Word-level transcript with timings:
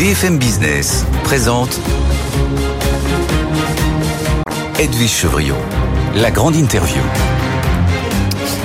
BFM 0.00 0.38
Business 0.38 1.04
présente 1.24 1.78
Edwige 4.78 5.10
Chevriot, 5.10 5.54
la 6.16 6.30
grande 6.30 6.56
interview. 6.56 7.02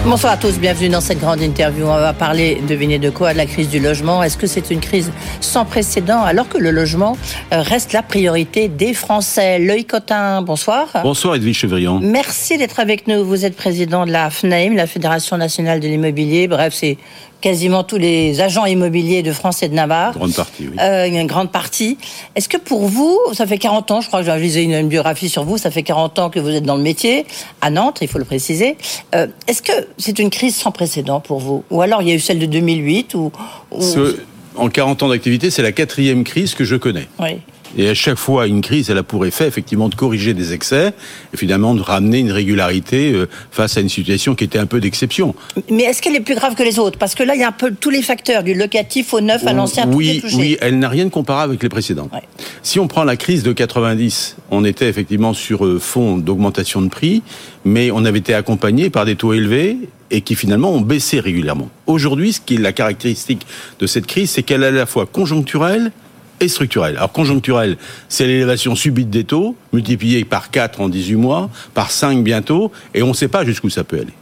Bonsoir 0.05 0.31
à 0.31 0.37
tous, 0.37 0.59
bienvenue 0.59 0.87
dans 0.87 1.01
cette 1.01 1.19
grande 1.19 1.41
interview. 1.41 1.87
On 1.87 1.97
va 1.97 2.13
parler, 2.13 2.61
devinez 2.65 2.99
de 2.99 3.09
quoi, 3.09 3.33
de 3.33 3.37
la 3.37 3.47
crise 3.47 3.67
du 3.67 3.81
logement. 3.81 4.23
Est-ce 4.23 4.37
que 4.37 4.47
c'est 4.47 4.71
une 4.71 4.79
crise 4.79 5.11
sans 5.41 5.65
précédent 5.65 6.23
alors 6.23 6.47
que 6.47 6.57
le 6.57 6.71
logement 6.71 7.17
euh, 7.51 7.61
reste 7.61 7.91
la 7.91 8.01
priorité 8.01 8.69
des 8.69 8.93
Français? 8.93 9.59
L'œil 9.59 9.83
Cotin, 9.83 10.41
bonsoir. 10.41 10.87
Bonsoir 11.03 11.35
Edwige 11.35 11.57
Chevriant. 11.57 11.99
Merci 12.01 12.57
d'être 12.57 12.79
avec 12.79 13.07
nous. 13.07 13.25
Vous 13.25 13.43
êtes 13.43 13.57
président 13.57 14.05
de 14.05 14.11
la 14.11 14.29
FNAIM, 14.29 14.75
la 14.75 14.87
Fédération 14.87 15.35
nationale 15.35 15.81
de 15.81 15.87
l'immobilier. 15.87 16.47
Bref, 16.47 16.73
c'est 16.73 16.97
quasiment 17.45 17.83
tous 17.83 17.99
les 17.99 18.41
agents 18.41 18.65
immobiliers 18.65 19.21
de 19.21 19.31
France 19.31 19.61
et 19.61 19.69
de 19.69 19.75
Navarre. 19.75 20.13
Une 20.13 20.17
grande 20.17 20.33
partie, 20.33 20.67
oui. 20.67 20.75
Euh, 20.81 21.05
une 21.05 21.27
grande 21.27 21.51
partie. 21.51 21.99
Est-ce 22.35 22.49
que 22.49 22.57
pour 22.57 22.87
vous, 22.87 23.19
ça 23.33 23.45
fait 23.45 23.59
40 23.59 23.91
ans, 23.91 24.01
je 24.01 24.07
crois 24.07 24.23
que 24.23 24.25
j'ai 24.25 24.35
lisé 24.39 24.63
une, 24.63 24.87
biographie 24.87 25.29
sur 25.29 25.43
vous, 25.43 25.59
ça 25.59 25.69
fait 25.69 25.83
40 25.83 26.17
ans 26.17 26.29
que 26.31 26.39
vous 26.39 26.49
êtes 26.49 26.63
dans 26.63 26.75
le 26.75 26.81
métier, 26.81 27.27
à 27.61 27.69
Nantes, 27.69 27.99
il 28.01 28.07
faut 28.07 28.17
le 28.17 28.25
préciser. 28.25 28.77
Euh, 29.13 29.27
Est-ce 29.47 29.61
que 29.61 29.73
c'est 29.99 30.17
une 30.17 30.31
crise 30.31 30.55
sans 30.55 30.71
précédent 30.71 31.19
pour 31.19 31.37
vous? 31.37 31.63
Ou 31.69 31.83
alors 31.83 32.01
il 32.01 32.09
y 32.09 32.11
a 32.13 32.15
eu 32.15 32.19
celle 32.19 32.39
de 32.39 32.47
2008 32.47 33.13
ou, 33.13 33.31
ou... 33.69 33.79
Ce, 33.79 34.17
en 34.55 34.69
40 34.69 35.03
ans 35.03 35.09
d'activité, 35.09 35.51
c'est 35.51 35.61
la 35.61 35.71
quatrième 35.71 36.23
crise 36.23 36.55
que 36.55 36.63
je 36.63 36.75
connais. 36.75 37.07
Oui. 37.19 37.41
Et 37.77 37.89
à 37.89 37.93
chaque 37.93 38.17
fois, 38.17 38.47
une 38.47 38.61
crise, 38.61 38.89
elle 38.89 38.97
a 38.97 39.03
pour 39.03 39.25
effet 39.25 39.47
effectivement 39.47 39.89
de 39.89 39.95
corriger 39.95 40.33
des 40.33 40.53
excès 40.53 40.93
et 41.33 41.37
finalement 41.37 41.75
de 41.75 41.81
ramener 41.81 42.19
une 42.19 42.31
régularité 42.31 43.11
euh, 43.13 43.27
face 43.51 43.77
à 43.77 43.81
une 43.81 43.89
situation 43.89 44.35
qui 44.35 44.43
était 44.43 44.59
un 44.59 44.65
peu 44.65 44.79
d'exception. 44.79 45.35
Mais 45.69 45.83
est-ce 45.83 46.01
qu'elle 46.01 46.15
est 46.15 46.21
plus 46.21 46.35
grave 46.35 46.55
que 46.55 46.63
les 46.63 46.79
autres? 46.79 46.97
Parce 46.97 47.15
que 47.15 47.23
là, 47.23 47.35
il 47.35 47.41
y 47.41 47.43
a 47.43 47.49
un 47.49 47.51
peu 47.51 47.73
tous 47.77 47.89
les 47.89 48.01
facteurs, 48.01 48.43
du 48.43 48.53
locatif 48.53 49.13
au 49.13 49.21
neuf 49.21 49.45
à 49.45 49.53
l'ancien, 49.53 49.89
oui, 49.89 50.19
tout 50.21 50.27
est 50.27 50.29
touché. 50.29 50.35
Oui, 50.37 50.57
elle 50.61 50.79
n'a 50.79 50.89
rien 50.89 51.05
de 51.05 51.09
comparable 51.09 51.51
avec 51.51 51.63
les 51.63 51.69
précédentes. 51.69 52.11
Ouais. 52.13 52.21
Si 52.63 52.79
on 52.79 52.87
prend 52.87 53.03
la 53.03 53.17
crise 53.17 53.43
de 53.43 53.51
90, 53.51 54.37
on 54.51 54.63
était 54.63 54.87
effectivement 54.87 55.33
sur 55.33 55.65
euh, 55.65 55.79
fond 55.79 56.17
d'augmentation 56.17 56.81
de 56.81 56.89
prix, 56.89 57.23
mais 57.65 57.91
on 57.91 58.05
avait 58.05 58.19
été 58.19 58.33
accompagné 58.33 58.89
par 58.89 59.05
des 59.05 59.15
taux 59.15 59.33
élevés 59.33 59.77
et 60.11 60.21
qui 60.21 60.35
finalement 60.35 60.71
ont 60.71 60.81
baissé 60.81 61.19
régulièrement. 61.19 61.69
Aujourd'hui, 61.87 62.33
ce 62.33 62.39
qui 62.39 62.55
est 62.55 62.59
la 62.59 62.73
caractéristique 62.73 63.45
de 63.79 63.87
cette 63.87 64.05
crise, 64.05 64.29
c'est 64.29 64.43
qu'elle 64.43 64.63
est 64.63 64.67
à 64.67 64.71
la 64.71 64.85
fois 64.85 65.05
conjoncturelle 65.05 65.91
et 66.39 66.47
structurelle. 66.47 66.97
Alors 66.97 67.11
conjoncturelle, 67.11 67.77
c'est 68.09 68.27
l'élévation 68.27 68.75
subite 68.75 69.09
des 69.09 69.23
taux, 69.23 69.55
multipliée 69.73 70.25
par 70.25 70.51
4 70.51 70.81
en 70.81 70.89
18 70.89 71.15
mois, 71.15 71.49
par 71.73 71.91
5 71.91 72.23
bientôt, 72.23 72.71
et 72.93 73.03
on 73.03 73.09
ne 73.09 73.13
sait 73.13 73.27
pas 73.27 73.45
jusqu'où 73.45 73.69
ça 73.69 73.83
peut 73.83 73.97
aller. 73.97 74.13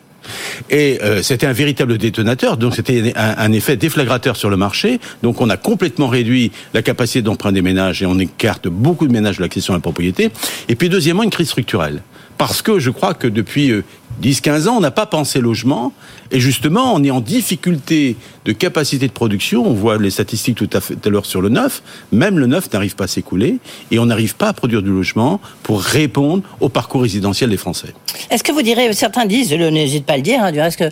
Et 0.69 0.99
euh, 1.03 1.21
c'était 1.21 1.45
un 1.47 1.53
véritable 1.53 1.97
détonateur, 1.97 2.57
donc 2.57 2.75
c'était 2.75 3.13
un, 3.15 3.51
effet 3.51 3.75
déflagrateur 3.75 4.35
sur 4.35 4.49
le 4.49 4.57
marché. 4.57 4.99
Donc 5.21 5.41
on 5.41 5.49
a 5.49 5.57
complètement 5.57 6.07
réduit 6.07 6.51
la 6.73 6.81
capacité 6.81 7.21
d'emprunt 7.21 7.51
des 7.51 7.61
ménages 7.61 8.01
et 8.01 8.05
on 8.05 8.17
écarte 8.19 8.67
beaucoup 8.67 9.07
de 9.07 9.11
ménages 9.11 9.37
de 9.37 9.41
l'accession 9.41 9.73
à 9.73 9.77
la 9.77 9.81
propriété. 9.81 10.31
Et 10.69 10.75
puis 10.75 10.89
deuxièmement, 10.89 11.23
une 11.23 11.29
crise 11.29 11.49
structurelle. 11.49 12.01
Parce 12.37 12.61
que 12.61 12.79
je 12.79 12.89
crois 12.89 13.13
que 13.13 13.27
depuis 13.27 13.71
euh, 13.71 13.83
10-15 14.21 14.67
ans, 14.67 14.77
on 14.77 14.81
n'a 14.81 14.91
pas 14.91 15.05
pensé 15.05 15.39
logement. 15.39 15.91
Et 16.31 16.39
justement, 16.39 16.93
on 16.95 17.03
est 17.03 17.11
en 17.11 17.21
difficulté 17.21 18.15
de 18.45 18.51
capacité 18.51 19.07
de 19.07 19.13
production. 19.13 19.65
On 19.65 19.73
voit 19.73 19.97
les 19.97 20.09
statistiques 20.09 20.57
tout 20.57 20.69
à, 20.73 21.09
l'heure 21.09 21.25
sur 21.25 21.41
le 21.41 21.49
neuf. 21.49 21.83
Même 22.11 22.39
le 22.39 22.47
neuf 22.47 22.71
n'arrive 22.73 22.95
pas 22.95 23.03
à 23.03 23.07
s'écouler. 23.07 23.59
Et 23.91 23.99
on 23.99 24.07
n'arrive 24.07 24.35
pas 24.35 24.49
à 24.49 24.53
produire 24.53 24.81
du 24.81 24.89
logement 24.89 25.39
pour 25.61 25.81
répondre 25.81 26.43
au 26.59 26.69
parcours 26.69 27.03
résidentiel 27.03 27.49
des 27.49 27.57
Français. 27.57 27.93
Est-ce 28.29 28.43
que 28.43 28.51
vous 28.51 28.61
direz, 28.61 28.91
certains 28.93 29.25
disent, 29.25 29.49
je 29.49 29.55
n'hésite 29.55 30.05
pas 30.05 30.13
à 30.13 30.17
le 30.17 30.23
dire, 30.23 30.43
hein, 30.43 30.51
du 30.51 30.59
reste 30.59 30.79
que 30.79 30.89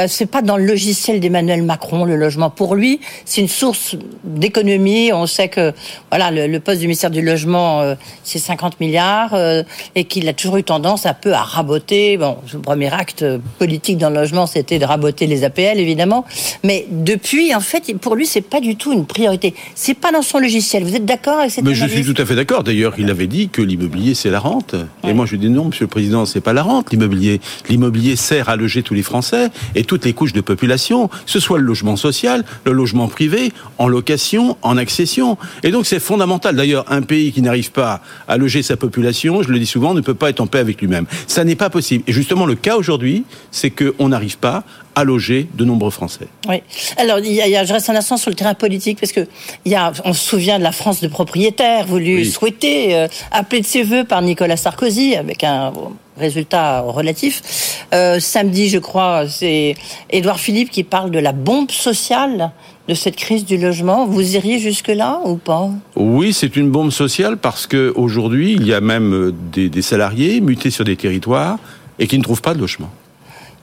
euh, 0.00 0.06
c'est 0.08 0.26
pas 0.26 0.42
dans 0.42 0.56
le 0.56 0.64
logiciel 0.64 1.20
d'Emmanuel 1.20 1.62
Macron, 1.62 2.04
le 2.04 2.16
logement. 2.16 2.50
Pour 2.50 2.74
lui, 2.74 3.00
c'est 3.24 3.40
une 3.40 3.48
source 3.48 3.96
d'économie. 4.24 5.12
On 5.12 5.26
sait 5.26 5.48
que 5.48 5.72
voilà, 6.10 6.30
le, 6.30 6.60
poste 6.60 6.80
du 6.80 6.86
ministère 6.86 7.10
du 7.10 7.22
Logement, 7.22 7.80
euh, 7.80 7.94
c'est 8.24 8.38
50 8.38 8.80
milliards 8.80 9.34
euh, 9.34 9.62
et 9.94 10.04
qu'il 10.04 10.28
a 10.28 10.32
toujours 10.32 10.56
eu 10.58 10.64
tendance 10.64 11.06
un 11.06 11.14
peu 11.14 11.32
à 11.32 11.42
raboter. 11.42 12.16
Bon, 12.16 12.36
premier 12.62 12.92
acte 12.92 13.24
politique 13.58 13.98
dans 13.98 14.10
le 14.10 14.16
logement, 14.16 14.46
c'était 14.46 14.78
de 14.78 14.84
raboter 14.84 15.26
les 15.26 15.44
APL, 15.44 15.78
évidemment. 15.78 16.24
Mais 16.64 16.86
depuis, 16.90 17.54
en 17.54 17.60
fait, 17.60 17.94
pour 17.98 18.14
lui, 18.14 18.26
c'est 18.26 18.40
pas 18.40 18.60
du 18.60 18.76
tout 18.76 18.92
une 18.92 19.06
priorité. 19.06 19.54
C'est 19.74 19.94
pas 19.94 20.12
dans 20.12 20.22
son 20.22 20.38
logiciel. 20.38 20.84
Vous 20.84 20.94
êtes 20.94 21.04
d'accord 21.04 21.38
avec 21.38 21.50
cette 21.50 21.64
Mais 21.64 21.72
analyse 21.72 21.96
je 21.96 22.02
suis 22.02 22.14
tout 22.14 22.22
à 22.22 22.24
fait 22.24 22.34
d'accord. 22.34 22.62
D'ailleurs, 22.62 22.94
il 22.98 23.10
avait 23.10 23.26
dit 23.26 23.48
que 23.48 23.62
l'immobilier, 23.62 24.14
c'est 24.14 24.30
la 24.30 24.40
rente. 24.40 24.74
Ouais. 24.74 25.10
Et 25.10 25.12
moi, 25.12 25.26
je 25.26 25.36
dis 25.36 25.50
non, 25.50 25.66
Monsieur 25.66 25.84
le 25.84 25.90
Président, 25.90 26.24
c'est 26.24 26.40
pas 26.40 26.52
la 26.52 26.62
rente, 26.62 26.90
l'immobilier. 26.92 27.40
L'immobilier 27.68 28.16
sert 28.16 28.48
à 28.48 28.56
loger 28.56 28.82
tous 28.82 28.94
les 28.94 29.02
Français 29.02 29.50
et 29.74 29.84
toutes 29.84 30.04
les 30.04 30.12
couches 30.12 30.32
de 30.32 30.40
population, 30.40 31.08
que 31.08 31.16
ce 31.26 31.40
soit 31.40 31.58
le 31.58 31.64
logement 31.64 31.96
social, 31.96 32.44
le 32.64 32.72
logement 32.72 33.08
privé, 33.08 33.52
en 33.78 33.88
location, 33.88 34.56
en 34.62 34.76
accession. 34.76 35.36
Et 35.62 35.70
donc, 35.70 35.86
c'est 35.86 36.00
fondamental. 36.00 36.56
D'ailleurs, 36.56 36.84
un 36.90 37.02
pays 37.02 37.32
qui 37.32 37.42
n'arrive 37.42 37.72
pas 37.72 38.00
à 38.28 38.36
loger 38.36 38.62
sa 38.62 38.76
population, 38.76 39.42
je 39.42 39.50
le 39.50 39.58
dis 39.58 39.66
souvent, 39.66 39.94
ne 39.94 40.00
peut 40.00 40.14
pas 40.14 40.30
être 40.30 40.40
en 40.40 40.46
paix 40.46 40.58
avec 40.58 40.80
lui-même. 40.80 41.06
Ça 41.26 41.44
n'est 41.44 41.56
pas 41.56 41.70
possible. 41.70 42.04
Et 42.06 42.12
justement, 42.12 42.46
le 42.46 42.51
cas 42.54 42.76
aujourd'hui, 42.76 43.24
c'est 43.50 43.70
qu'on 43.70 44.08
n'arrive 44.08 44.38
pas 44.38 44.64
à 44.94 45.04
loger 45.04 45.48
de 45.54 45.64
nombreux 45.64 45.90
Français. 45.90 46.28
Oui. 46.48 46.62
Alors, 46.96 47.18
il 47.18 47.32
y 47.32 47.56
a, 47.56 47.64
je 47.64 47.72
reste 47.72 47.88
un 47.88 47.96
instant 47.96 48.16
sur 48.16 48.30
le 48.30 48.36
terrain 48.36 48.54
politique 48.54 48.98
parce 49.00 49.12
que 49.12 49.26
il 49.64 49.72
y 49.72 49.74
a, 49.74 49.92
on 50.04 50.12
se 50.12 50.22
souvient 50.22 50.58
de 50.58 50.64
la 50.64 50.72
France 50.72 51.00
de 51.00 51.08
propriétaires 51.08 51.86
voulu 51.86 52.16
oui. 52.16 52.26
souhaiter 52.26 52.94
euh, 52.94 53.08
appeler 53.30 53.62
de 53.62 53.66
ses 53.66 53.82
voeux 53.82 54.04
par 54.04 54.20
Nicolas 54.22 54.56
Sarkozy 54.56 55.16
avec 55.16 55.44
un 55.44 55.72
résultat 56.18 56.80
relatif. 56.80 57.86
Euh, 57.94 58.20
samedi, 58.20 58.68
je 58.68 58.78
crois, 58.78 59.26
c'est 59.28 59.74
Édouard 60.10 60.40
Philippe 60.40 60.70
qui 60.70 60.84
parle 60.84 61.10
de 61.10 61.18
la 61.18 61.32
bombe 61.32 61.70
sociale 61.70 62.52
de 62.88 62.94
cette 62.94 63.16
crise 63.16 63.46
du 63.46 63.56
logement. 63.56 64.06
Vous 64.06 64.36
iriez 64.36 64.58
jusque-là 64.58 65.20
ou 65.24 65.36
pas? 65.36 65.70
Oui, 65.96 66.32
c'est 66.32 66.56
une 66.56 66.70
bombe 66.70 66.90
sociale 66.90 67.38
parce 67.38 67.66
que 67.66 67.92
aujourd'hui, 67.96 68.52
il 68.52 68.66
y 68.66 68.74
a 68.74 68.80
même 68.80 69.32
des, 69.52 69.70
des 69.70 69.82
salariés 69.82 70.40
mutés 70.40 70.70
sur 70.70 70.84
des 70.84 70.96
territoires 70.96 71.58
et 72.02 72.08
qui 72.08 72.18
ne 72.18 72.22
trouvent 72.22 72.42
pas 72.42 72.52
de 72.52 72.58
logement. 72.58 72.90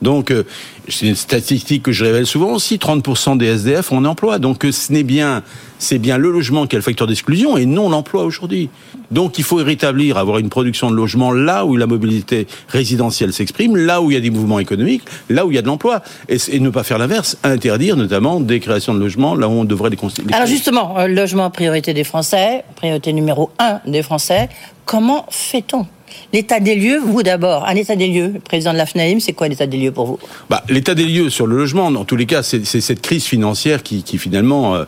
Donc, 0.02 0.30
euh, 0.30 0.44
c'est 0.88 1.06
une 1.06 1.14
statistique 1.14 1.82
que 1.82 1.92
je 1.92 2.06
révèle 2.06 2.26
souvent 2.26 2.52
aussi, 2.52 2.78
30% 2.78 3.36
des 3.36 3.46
SDF 3.46 3.92
ont 3.92 3.98
un 3.98 4.06
emploi. 4.06 4.38
Donc, 4.38 4.64
euh, 4.64 4.72
ce 4.72 4.92
n'est 4.94 5.02
bien, 5.02 5.42
c'est 5.78 5.98
bien 5.98 6.16
le 6.16 6.30
logement 6.30 6.66
qui 6.66 6.74
est 6.74 6.78
le 6.78 6.82
facteur 6.82 7.06
d'exclusion 7.06 7.58
et 7.58 7.66
non 7.66 7.90
l'emploi 7.90 8.24
aujourd'hui. 8.24 8.70
Donc, 9.10 9.38
il 9.38 9.44
faut 9.44 9.56
rétablir, 9.56 10.16
avoir 10.16 10.38
une 10.38 10.48
production 10.48 10.90
de 10.90 10.96
logement 10.96 11.32
là 11.32 11.66
où 11.66 11.76
la 11.76 11.86
mobilité 11.86 12.46
résidentielle 12.68 13.34
s'exprime, 13.34 13.76
là 13.76 14.00
où 14.00 14.10
il 14.10 14.14
y 14.14 14.16
a 14.16 14.20
des 14.20 14.30
mouvements 14.30 14.58
économiques, 14.58 15.02
là 15.28 15.44
où 15.44 15.50
il 15.50 15.56
y 15.56 15.58
a 15.58 15.62
de 15.62 15.66
l'emploi. 15.66 16.00
Et, 16.30 16.38
et, 16.50 16.60
ne 16.60 16.70
pas 16.70 16.82
faire 16.82 16.96
l'inverse, 16.96 17.36
interdire 17.42 17.96
notamment 17.96 18.40
des 18.40 18.58
créations 18.58 18.94
de 18.94 19.00
logements 19.00 19.34
là 19.34 19.48
où 19.48 19.52
on 19.52 19.64
devrait 19.64 19.90
les 19.90 19.96
constituer. 19.96 20.32
Alors, 20.32 20.46
justement, 20.46 20.98
euh, 20.98 21.08
logement, 21.08 21.50
priorité 21.50 21.92
des 21.92 22.04
Français, 22.04 22.64
priorité 22.76 23.12
numéro 23.12 23.50
un 23.58 23.80
des 23.86 24.02
Français. 24.02 24.48
Comment 24.86 25.26
fait-on 25.28 25.86
L'état 26.32 26.60
des 26.60 26.74
lieux, 26.74 27.00
vous 27.04 27.22
d'abord, 27.22 27.66
un 27.66 27.74
état 27.74 27.96
des 27.96 28.08
lieux, 28.08 28.34
président 28.44 28.72
de 28.72 28.78
la 28.78 28.86
FNAIM, 28.86 29.20
c'est 29.20 29.32
quoi 29.32 29.48
l'état 29.48 29.66
des 29.66 29.78
lieux 29.78 29.92
pour 29.92 30.06
vous? 30.06 30.18
Bah, 30.48 30.62
L'état 30.68 30.94
des 30.94 31.04
lieux 31.04 31.30
sur 31.30 31.46
le 31.46 31.56
logement, 31.56 31.90
dans 31.90 32.04
tous 32.04 32.16
les 32.16 32.26
cas, 32.26 32.42
c'est 32.42 32.64
cette 32.64 33.00
crise 33.00 33.24
financière 33.24 33.82
qui, 33.82 34.02
finalement 34.18 34.74
euh, 34.74 34.84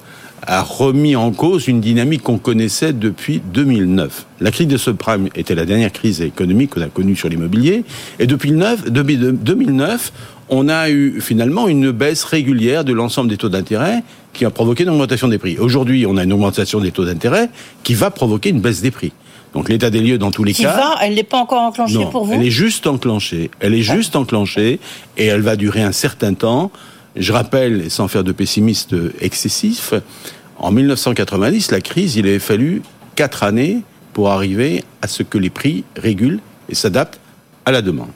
a 0.47 0.63
remis 0.63 1.15
en 1.17 1.31
cause 1.31 1.69
une 1.69 1.81
dynamique 1.81 2.23
qu'on 2.23 2.39
connaissait 2.39 2.93
depuis 2.93 3.41
2009. 3.53 4.27
La 4.41 4.51
crise 4.51 4.67
de 4.67 4.77
subprime 4.77 5.29
était 5.35 5.55
la 5.55 5.65
dernière 5.65 5.93
crise 5.93 6.21
économique 6.21 6.71
qu'on 6.71 6.83
a 6.83 6.89
connue 6.89 7.17
sur 7.17 7.29
l'immobilier, 7.29 7.85
et 8.19 8.27
depuis 8.27 8.53
9, 8.53 8.91
2009, 8.91 10.13
on 10.49 10.69
a 10.69 10.91
eu 10.91 11.21
finalement 11.21 11.69
une 11.69 11.93
baisse 11.93 12.25
régulière 12.25 12.85
de 12.85 12.93
l'ensemble 12.93 13.31
des 13.31 13.37
taux 13.37 13.49
d'intérêt 13.49 14.03
qui 14.33 14.45
a 14.45 14.51
provoqué 14.51 14.83
une 14.83 14.91
augmentation 14.91 15.29
des 15.29 15.39
prix. 15.39 15.59
Aujourd'hui, 15.59 16.05
on 16.07 16.17
a 16.17 16.25
une 16.25 16.33
augmentation 16.33 16.81
des 16.81 16.91
taux 16.91 17.05
d'intérêt 17.05 17.49
qui 17.85 17.95
va 17.95 18.11
provoquer 18.11 18.51
une 18.51 18.61
baisse 18.61 18.83
des 18.83 18.91
prix. 18.91 19.13
Donc 19.55 19.69
l'état 19.69 19.91
des 19.91 20.01
lieux 20.01 20.19
dans 20.19 20.31
tous 20.31 20.45
les 20.45 20.55
qui 20.55 20.63
cas. 20.63 20.77
Va, 20.77 20.95
elle 21.03 21.15
n'est 21.15 21.23
pas 21.23 21.39
encore 21.39 21.61
enclenchée 21.61 21.95
non, 21.95 22.11
pour 22.11 22.25
vous 22.25 22.33
Elle 22.33 22.45
est 22.45 22.51
juste 22.51 22.87
enclenchée. 22.87 23.51
Elle 23.61 23.75
est 23.75 23.83
juste 23.83 24.17
enclenchée 24.17 24.81
et 25.17 25.27
elle 25.27 25.43
va 25.43 25.57
durer 25.57 25.83
un 25.83 25.93
certain 25.93 26.35
temps. 26.35 26.71
Je 27.17 27.33
rappelle, 27.33 27.91
sans 27.91 28.09
faire 28.09 28.25
de 28.25 28.33
pessimiste 28.33 28.95
excessif, 29.21 29.93
en 30.59 30.71
1990, 30.71 31.71
la 31.71 31.81
crise, 31.81 32.17
il 32.17 32.27
avait 32.27 32.39
fallu 32.39 32.83
quatre 33.17 33.43
années 33.43 33.81
pour 34.13 34.31
arriver 34.31 34.85
à 35.03 35.09
ce 35.09 35.23
que 35.23 35.37
les 35.37 35.51
prix 35.51 35.85
régulent 35.97 36.41
et 36.69 36.75
s'adaptent 36.75 37.21
à 37.65 37.73
la 37.73 37.83
demande. 37.83 38.11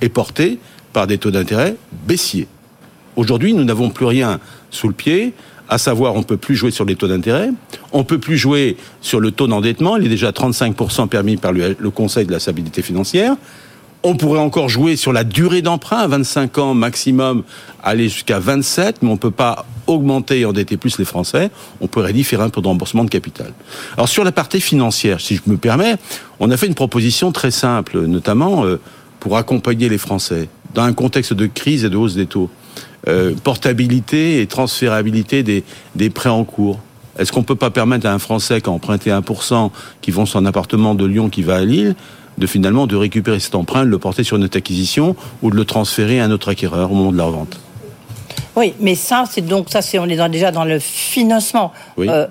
Et 0.00 0.08
portés 0.08 0.58
par 0.92 1.06
des 1.06 1.18
taux 1.18 1.30
d'intérêt 1.30 1.76
baissiers. 2.06 2.48
Aujourd'hui, 3.16 3.52
nous 3.52 3.64
n'avons 3.64 3.90
plus 3.90 4.06
rien 4.06 4.40
sous 4.70 4.88
le 4.88 4.94
pied 4.94 5.34
à 5.70 5.78
savoir 5.78 6.16
on 6.16 6.24
peut 6.24 6.36
plus 6.36 6.56
jouer 6.56 6.72
sur 6.72 6.84
les 6.84 6.96
taux 6.96 7.06
d'intérêt, 7.06 7.50
on 7.92 8.04
peut 8.04 8.18
plus 8.18 8.36
jouer 8.36 8.76
sur 9.00 9.20
le 9.20 9.30
taux 9.30 9.46
d'endettement, 9.46 9.96
il 9.96 10.04
est 10.04 10.10
déjà 10.10 10.32
35% 10.32 11.08
permis 11.08 11.36
par 11.36 11.52
le, 11.52 11.74
Conseil 11.90 12.26
de 12.26 12.32
la 12.32 12.40
stabilité 12.40 12.82
financière. 12.82 13.36
On 14.02 14.16
pourrait 14.16 14.40
encore 14.40 14.68
jouer 14.68 14.96
sur 14.96 15.12
la 15.12 15.24
durée 15.24 15.60
d'emprunt 15.60 15.98
à 15.98 16.06
25 16.06 16.58
ans 16.58 16.74
maximum, 16.74 17.42
aller 17.82 18.08
jusqu'à 18.08 18.38
27, 18.38 19.02
mais 19.02 19.10
on 19.10 19.12
ne 19.12 19.18
peut 19.18 19.30
pas 19.30 19.66
augmenter 19.86 20.40
et 20.40 20.44
endetter 20.46 20.78
plus 20.78 20.98
les 20.98 21.04
Français. 21.04 21.50
On 21.82 21.86
pourrait 21.86 22.14
différer 22.14 22.42
un 22.42 22.48
peu 22.48 22.62
de 22.62 22.66
remboursement 22.66 23.04
de 23.04 23.10
capital. 23.10 23.52
Alors 23.96 24.08
sur 24.08 24.24
la 24.24 24.32
partie 24.32 24.60
financière, 24.60 25.20
si 25.20 25.36
je 25.36 25.42
me 25.46 25.56
permets, 25.56 25.96
on 26.40 26.50
a 26.50 26.56
fait 26.56 26.66
une 26.66 26.74
proposition 26.74 27.30
très 27.30 27.50
simple, 27.50 28.00
notamment 28.06 28.64
euh, 28.64 28.80
pour 29.20 29.36
accompagner 29.36 29.88
les 29.88 29.98
Français 29.98 30.48
dans 30.74 30.82
un 30.82 30.94
contexte 30.94 31.34
de 31.34 31.46
crise 31.46 31.84
et 31.84 31.90
de 31.90 31.96
hausse 31.96 32.14
des 32.14 32.26
taux. 32.26 32.48
Euh, 33.08 33.34
portabilité 33.42 34.42
et 34.42 34.46
transférabilité 34.46 35.42
des, 35.42 35.64
des 35.94 36.10
prêts 36.10 36.28
en 36.28 36.44
cours. 36.44 36.78
Est-ce 37.18 37.32
qu'on 37.32 37.42
peut 37.42 37.54
pas 37.54 37.70
permettre 37.70 38.06
à 38.06 38.12
un 38.12 38.18
Français 38.18 38.60
qui 38.60 38.68
a 38.68 38.72
emprunté 38.72 39.10
1%, 39.10 39.70
qui 40.02 40.10
vend 40.10 40.26
son 40.26 40.44
appartement 40.44 40.94
de 40.94 41.06
Lyon, 41.06 41.30
qui 41.30 41.42
va 41.42 41.56
à 41.56 41.64
Lille, 41.64 41.94
de 42.36 42.46
finalement 42.46 42.86
de 42.86 42.96
récupérer 42.96 43.40
cet 43.40 43.54
emprunt, 43.54 43.84
de 43.84 43.90
le 43.90 43.98
porter 43.98 44.22
sur 44.22 44.38
notre 44.38 44.58
acquisition 44.58 45.16
ou 45.40 45.50
de 45.50 45.56
le 45.56 45.64
transférer 45.64 46.20
à 46.20 46.24
un 46.24 46.30
autre 46.30 46.50
acquéreur 46.50 46.92
au 46.92 46.94
moment 46.94 47.12
de 47.12 47.16
la 47.16 47.24
revente? 47.24 47.58
Oui, 48.54 48.74
mais 48.80 48.94
ça, 48.94 49.24
c'est 49.30 49.40
donc 49.40 49.70
ça, 49.70 49.80
c'est 49.80 49.98
on 49.98 50.06
est 50.06 50.28
déjà 50.28 50.50
dans 50.50 50.64
le 50.64 50.78
financement. 50.78 51.72
Oui. 51.96 52.06
Euh, 52.08 52.26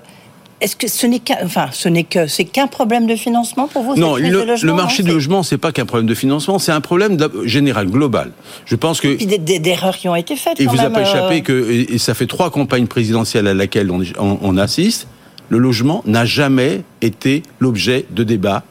est-ce 0.60 0.76
que 0.76 0.88
ce 0.88 1.06
n'est 1.06 1.18
qu'un, 1.20 1.36
enfin, 1.44 1.68
ce 1.72 1.88
n'est 1.88 2.04
que, 2.04 2.26
c'est 2.26 2.44
qu'un 2.44 2.66
problème 2.66 3.06
de 3.06 3.16
financement 3.16 3.66
pour 3.68 3.82
vous 3.82 3.96
Non, 3.96 4.16
le, 4.16 4.28
de 4.30 4.36
logement, 4.42 4.56
le 4.72 4.76
marché 4.76 5.02
du 5.02 5.10
logement, 5.10 5.42
c'est 5.42 5.58
pas 5.58 5.72
qu'un 5.72 5.86
problème 5.86 6.06
de 6.06 6.14
financement, 6.14 6.58
c'est 6.58 6.72
un 6.72 6.80
problème 6.80 7.16
général, 7.44 7.86
global. 7.88 8.32
Je 8.66 8.76
pense 8.76 9.00
que 9.00 9.14
Puis 9.14 9.26
des, 9.26 9.38
des- 9.38 9.58
d'erreurs 9.58 9.96
qui 9.96 10.08
ont 10.08 10.16
été 10.16 10.36
faites. 10.36 10.56
Il 10.58 10.66
quand 10.66 10.72
vous 10.72 10.80
a 10.80 10.84
même, 10.84 10.92
pas 10.92 11.02
échappé 11.02 11.36
euh, 11.38 11.40
que, 11.40 11.70
et 11.70 11.94
et 11.94 11.98
ça 11.98 12.14
fait 12.14 12.26
trois 12.26 12.50
campagnes 12.50 12.86
présidentielles 12.86 13.46
à 13.46 13.54
laquelle 13.54 13.90
on, 13.90 14.02
on- 14.18 14.38
on 14.42 14.56
assiste, 14.58 15.06
le 15.48 15.58
logement 15.58 16.02
n'a 16.06 16.24
jamais 16.24 16.82
été 17.02 17.42
l'objet 17.58 18.04
de 18.10 18.22
débats 18.24 18.62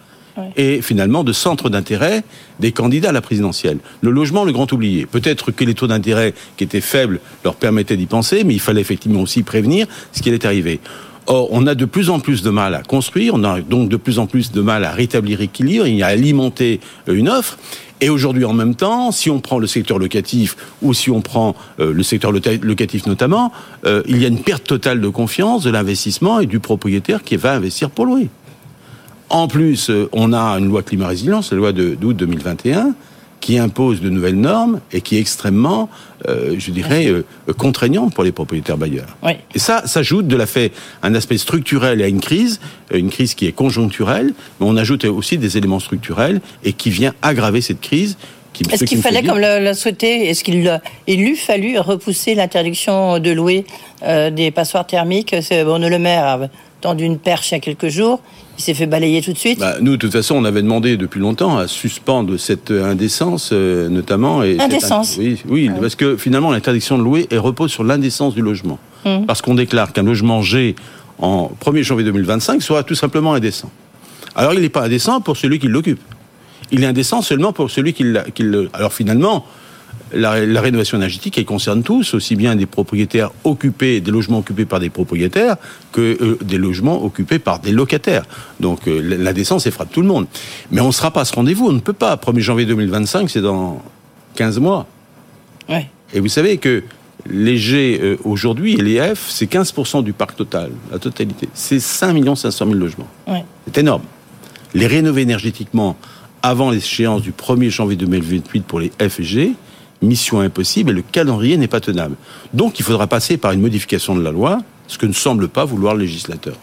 et 0.56 0.82
finalement 0.82 1.26
de 1.26 1.34
centre 1.34 1.70
d'intérêt 1.70 2.24
des 2.62 2.72
candidats 2.72 3.10
à 3.10 3.12
la 3.12 3.20
présidentielle. 3.20 3.80
Le 4.00 4.10
logement, 4.10 4.46
le 4.46 4.54
grand 4.54 4.72
oublié. 4.72 5.06
Peut-être 5.06 5.52
que 5.52 5.66
les 5.66 5.74
taux 5.74 5.88
d'intérêt 5.88 6.34
qui 6.56 6.64
étaient 6.64 6.80
faibles 6.80 7.20
leur 7.44 7.56
permettaient 7.56 7.98
d'y 7.98 8.06
penser, 8.06 8.46
mais 8.46 8.54
il 8.54 8.62
fallait 8.62 8.80
effectivement 8.80 9.20
aussi 9.20 9.44
prévenir 9.44 9.86
ce 10.14 10.22
qui 10.22 10.30
allait 10.30 10.46
arriver. 10.46 10.80
Or, 11.32 11.48
on 11.52 11.68
a 11.68 11.76
de 11.76 11.86
plus 11.86 12.10
en 12.10 12.20
plus 12.20 12.42
de 12.42 12.50
mal 12.50 12.74
à 12.74 12.82
construire, 12.82 13.36
on 13.36 13.44
a 13.44 13.62
donc 13.62 13.88
de 13.88 13.98
plus 13.98 14.18
en 14.18 14.26
plus 14.26 14.52
de 14.52 14.62
mal 14.62 14.84
à 14.84 14.90
rétablir 14.90 15.38
l'équilibre, 15.38 15.86
il 15.86 15.96
y 15.96 16.02
a 16.02 16.08
à 16.08 16.10
alimenter 16.10 16.80
euh, 17.08 17.14
une 17.14 17.30
offre. 17.30 17.60
Et 18.02 18.10
aujourd'hui, 18.10 18.46
en 18.46 18.54
même 18.54 18.74
temps, 18.74 19.12
si 19.12 19.30
on 19.30 19.40
prend 19.40 19.60
le 19.60 19.68
secteur 19.68 20.00
locatif 20.00 20.58
ou 20.82 20.96
si 20.96 21.12
on 21.12 21.22
prend 21.22 21.56
euh, 21.80 21.94
le 21.94 22.02
secteur 22.02 22.32
locatif 22.32 23.06
notamment, 23.06 23.52
euh, 23.86 24.02
il 24.08 24.18
y 24.18 24.26
a 24.26 24.28
une 24.28 24.42
perte 24.42 24.64
totale 24.64 25.02
de 25.02 25.08
confiance 25.08 25.64
de 25.64 25.70
l'investissement 25.70 26.40
et 26.40 26.48
du 26.48 26.60
propriétaire 26.60 27.22
qui 27.22 27.36
va 27.36 27.54
investir 27.54 27.92
pour 27.92 28.08
louer. 28.08 28.30
En 29.30 29.48
plus, 29.48 29.92
on 30.12 30.34
a 30.34 30.58
une 30.58 30.70
loi 30.70 30.82
climat 30.82 31.10
résilience, 31.10 31.52
la 31.52 31.58
loi 31.58 31.72
d'août 31.72 32.18
2021, 32.18 32.96
qui 33.40 33.58
impose 33.58 34.02
de 34.02 34.10
nouvelles 34.10 34.40
normes 34.40 34.80
et 34.92 35.02
qui 35.02 35.18
est 35.18 35.20
extrêmement, 35.20 35.90
euh, 36.28 36.56
je 36.58 36.72
dirais, 36.72 37.08
euh, 37.08 37.24
contraignante 37.58 38.14
pour 38.14 38.24
les 38.24 38.32
propriétaires 38.32 38.78
bailleurs. 38.78 39.18
Oui. 39.24 39.34
Et 39.54 39.60
ça 39.60 39.88
s'ajoute 39.88 40.28
de 40.28 40.36
la 40.36 40.46
fait 40.46 40.72
un 41.04 41.16
aspect 41.16 41.38
structurel 41.38 42.02
à 42.02 42.08
une 42.08 42.20
crise, 42.20 42.60
euh, 42.94 42.98
une 42.98 43.10
crise 43.10 43.34
qui 43.34 43.48
est 43.48 43.52
conjoncturelle, 43.52 44.34
mais 44.60 44.66
on 44.68 44.78
ajoute 44.78 45.06
aussi 45.06 45.38
des 45.38 45.58
éléments 45.58 45.80
structurels 45.80 46.42
et 46.64 46.74
qui 46.74 46.90
vient 46.90 47.14
aggraver 47.22 47.62
cette 47.62 47.82
crise. 47.82 48.18
Est-ce 48.72 48.84
qui 48.84 48.96
qu'il 48.96 49.02
fallait, 49.02 49.24
comme 49.24 49.38
le- 49.40 49.60
l'a 49.64 49.74
souhaité, 49.74 50.30
est-ce 50.30 50.44
qu'il 50.44 50.80
il 51.08 51.22
eût 51.22 51.36
fallu 51.36 51.80
repousser 51.80 52.36
l'interdiction 52.36 53.20
de 53.20 53.32
louer 53.32 53.66
euh, 54.04 54.30
des 54.30 54.52
passoires 54.52 54.86
thermiques? 54.88 55.36
Bruno 55.66 55.90
Le 55.90 56.00
Maire 56.00 56.26
a 56.26 56.40
tendu 56.82 57.04
une 57.04 57.18
perche 57.18 57.52
il 57.52 57.56
y 57.56 57.58
a 57.58 57.60
quelques 57.60 57.90
jours. 57.90 58.20
Il 58.58 58.62
s'est 58.62 58.74
fait 58.74 58.86
balayer 58.88 59.22
tout 59.22 59.32
de 59.34 59.38
suite. 59.38 59.60
Bah, 59.60 59.76
nous, 59.80 59.92
de 59.94 59.98
toute 59.98 60.12
façon, 60.12 60.36
on 60.36 60.44
avait 60.44 60.62
demandé 60.62 60.98
depuis 60.98 61.20
longtemps 61.22 61.58
à 61.58 61.68
suspendre 61.68 62.38
cette 62.38 62.72
euh, 62.72 62.90
indécence, 62.92 63.52
euh, 63.54 63.88
notamment. 63.88 64.44
Et 64.44 64.58
Indécence. 64.60 65.18
ind- 65.18 65.20
Oui, 65.22 65.38
oui 65.48 65.72
parce 65.80 65.96
que 65.96 66.18
finalement, 66.18 66.52
l'interdiction 66.52 66.98
de 66.98 67.04
louer 67.04 67.28
elle 67.32 67.40
repose 67.40 67.72
sur 67.72 67.84
l'indécence 67.86 68.34
du 68.36 68.42
logement. 68.42 68.78
Hum. 69.06 69.26
Parce 69.26 69.42
qu'on 69.42 69.56
déclare 69.56 69.94
qu'un 69.94 70.04
logement 70.04 70.42
G 70.42 70.76
en 71.20 71.50
1er 71.66 71.84
janvier 71.84 72.04
2025 72.06 72.62
sera 72.62 72.84
tout 72.84 72.96
simplement 72.96 73.34
indécent. 73.34 73.72
Alors, 74.36 74.54
il 74.54 74.60
n'est 74.62 74.70
pas 74.70 74.84
indécent 74.84 75.22
pour 75.22 75.38
celui 75.38 75.60
qui 75.60 75.68
l'occupe. 75.68 76.02
Il 76.72 76.84
est 76.84 76.88
indécent 76.88 77.22
seulement 77.22 77.54
pour 77.54 77.70
celui 77.72 77.94
qui, 77.94 78.04
le. 78.04 78.70
Alors, 78.74 78.94
finalement, 78.94 79.46
la, 80.14 80.32
ré- 80.32 80.46
la 80.46 80.62
rénovation 80.62 80.98
énergétique, 80.98 81.38
elle 81.38 81.46
concerne 81.46 81.84
tous, 81.84 82.14
aussi 82.14 82.36
bien 82.36 82.56
des 82.56 82.66
propriétaires 82.66 83.32
occupés, 83.44 84.02
des 84.02 84.12
logements 84.12 84.40
occupés 84.40 84.66
par 84.66 84.80
des 84.80 84.90
propriétaires, 84.90 85.56
que 85.92 86.18
euh, 86.22 86.38
des 86.44 86.58
logements 86.58 87.04
occupés 87.04 87.40
par 87.40 87.60
des 87.60 87.72
locataires. 87.72 88.24
Donc 88.60 88.88
euh, 88.88 89.00
l'indécence, 89.18 89.66
elle 89.66 89.72
frappe 89.72 89.92
tout 89.92 90.02
le 90.02 90.08
monde. 90.08 90.28
Mais 90.72 90.82
on 90.82 90.88
ne 90.88 90.92
sera 90.92 91.12
pas 91.12 91.22
à 91.22 91.26
ce 91.26 91.34
rendez-vous, 91.34 91.68
on 91.68 91.74
ne 91.74 91.80
peut 91.80 91.94
pas. 91.94 92.16
1er 92.16 92.40
janvier 92.40 92.66
2025, 92.66 93.30
c'est 93.30 93.42
dans 93.42 93.82
15 94.36 94.60
mois. 94.60 94.88
Ouais. 95.68 95.88
Et 96.14 96.20
vous 96.20 96.28
savez 96.30 96.58
que 96.58 96.84
les 97.30 97.58
G 97.58 98.00
euh, 98.02 98.18
aujourd'hui 98.24 98.74
et 98.76 98.82
les 98.82 99.00
F, 99.16 99.28
c'est 99.30 99.52
15% 99.52 100.04
du 100.04 100.14
parc 100.14 100.36
total, 100.36 100.72
la 100.92 100.98
totalité. 101.00 101.50
C'est 101.54 101.80
5 101.80 102.16
500 102.36 102.66
000 102.66 102.78
logements. 102.78 103.08
Ouais. 103.28 103.44
C'est 103.66 103.80
énorme. 103.80 104.04
Les 104.74 104.88
rénover 104.88 105.24
énergétiquement 105.24 105.98
avant 106.44 106.72
l'échéance 106.72 107.22
du 107.22 107.32
1er 107.32 107.70
janvier 107.70 107.98
2028 107.98 108.66
pour 108.66 108.80
les 108.80 108.92
F 109.00 109.20
et 109.20 109.24
G, 109.24 109.52
mission 110.02 110.40
impossible 110.40 110.92
et 110.92 110.94
le 110.94 111.02
calendrier 111.02 111.58
n'est 111.58 111.68
pas 111.68 111.82
tenable. 111.82 112.16
Donc 112.54 112.80
il 112.80 112.84
faudra 112.84 113.08
passer 113.08 113.38
par 113.38 113.52
une 113.52 113.62
modification 113.62 114.16
de 114.16 114.22
la 114.22 114.32
loi, 114.32 114.60
ce 114.88 114.98
que 114.98 115.06
ne 115.06 115.14
semble 115.14 115.50
pas 115.50 115.66
vouloir 115.66 115.94
le 115.94 116.02
législateur. 116.02 116.56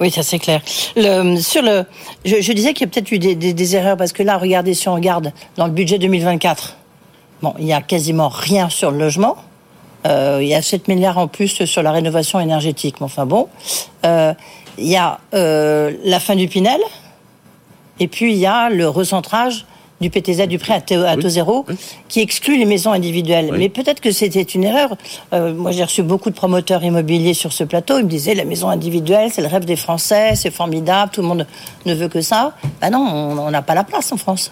Oui, 0.00 0.10
ça 0.10 0.22
c'est 0.22 0.38
clair. 0.38 0.60
Sur 0.66 1.62
le, 1.62 1.84
je, 2.24 2.52
disais 2.52 2.74
qu'il 2.74 2.86
y 2.86 2.88
a 2.88 2.92
peut-être 2.92 3.12
eu 3.12 3.18
des 3.18 3.76
erreurs 3.76 3.96
parce 3.96 4.12
que 4.12 4.22
là, 4.22 4.38
regardez, 4.38 4.74
si 4.74 4.88
on 4.88 4.94
regarde 4.94 5.32
dans 5.56 5.66
le 5.66 5.72
budget 5.72 5.98
2024, 5.98 6.76
bon, 7.42 7.54
il 7.58 7.66
y 7.66 7.72
a 7.72 7.80
quasiment 7.80 8.28
rien 8.28 8.68
sur 8.68 8.90
le 8.90 8.98
logement. 8.98 9.36
Euh, 10.06 10.40
il 10.42 10.48
y 10.48 10.54
a 10.54 10.60
7 10.60 10.88
milliards 10.88 11.16
en 11.16 11.28
plus 11.28 11.64
sur 11.64 11.82
la 11.82 11.92
rénovation 11.92 12.40
énergétique. 12.40 12.96
Mais 13.00 13.06
enfin 13.06 13.24
bon, 13.24 13.48
Euh, 14.04 14.34
il 14.76 14.88
y 14.88 14.96
a 14.96 15.20
euh, 15.34 15.92
la 16.04 16.18
fin 16.18 16.34
du 16.34 16.48
Pinel, 16.48 16.80
et 18.00 18.08
puis 18.08 18.32
il 18.32 18.38
y 18.38 18.46
a 18.46 18.70
le 18.70 18.88
recentrage 18.88 19.66
du 20.00 20.10
PTZ 20.10 20.48
du 20.48 20.58
prêt 20.58 20.74
à 20.74 20.80
taux, 20.80 20.96
Oui. 20.96 21.30
zéro, 21.30 21.64
Oui. 21.68 21.76
qui 22.08 22.20
exclut 22.20 22.58
les 22.58 22.64
maisons 22.64 22.90
individuelles. 22.92 23.48
Oui. 23.52 23.58
Mais 23.58 23.68
peut-être 23.68 24.00
que 24.00 24.10
c'était 24.10 24.42
une 24.42 24.64
erreur. 24.64 24.96
Euh, 25.32 25.54
moi, 25.54 25.70
j'ai 25.70 25.84
reçu 25.84 26.02
beaucoup 26.02 26.30
de 26.30 26.34
promoteurs 26.34 26.82
immobiliers 26.82 27.32
sur 27.32 27.52
ce 27.52 27.62
plateau. 27.64 27.98
Ils 27.98 28.04
me 28.04 28.10
disaient 28.10 28.34
la 28.34 28.44
maison 28.44 28.68
individuelle, 28.68 29.30
c'est 29.32 29.40
le 29.40 29.46
rêve 29.48 29.64
des 29.64 29.76
Français, 29.76 30.34
c'est 30.34 30.50
formidable, 30.50 31.12
tout 31.14 31.22
le 31.22 31.28
monde 31.28 31.46
ne 31.86 31.94
veut 31.94 32.08
que 32.08 32.20
ça. 32.20 32.52
Ben 32.80 32.90
non, 32.90 32.98
on 32.98 33.38
on 33.38 33.50
n'a 33.50 33.62
pas 33.62 33.74
la 33.74 33.84
place 33.84 34.10
en 34.12 34.16
France. 34.16 34.50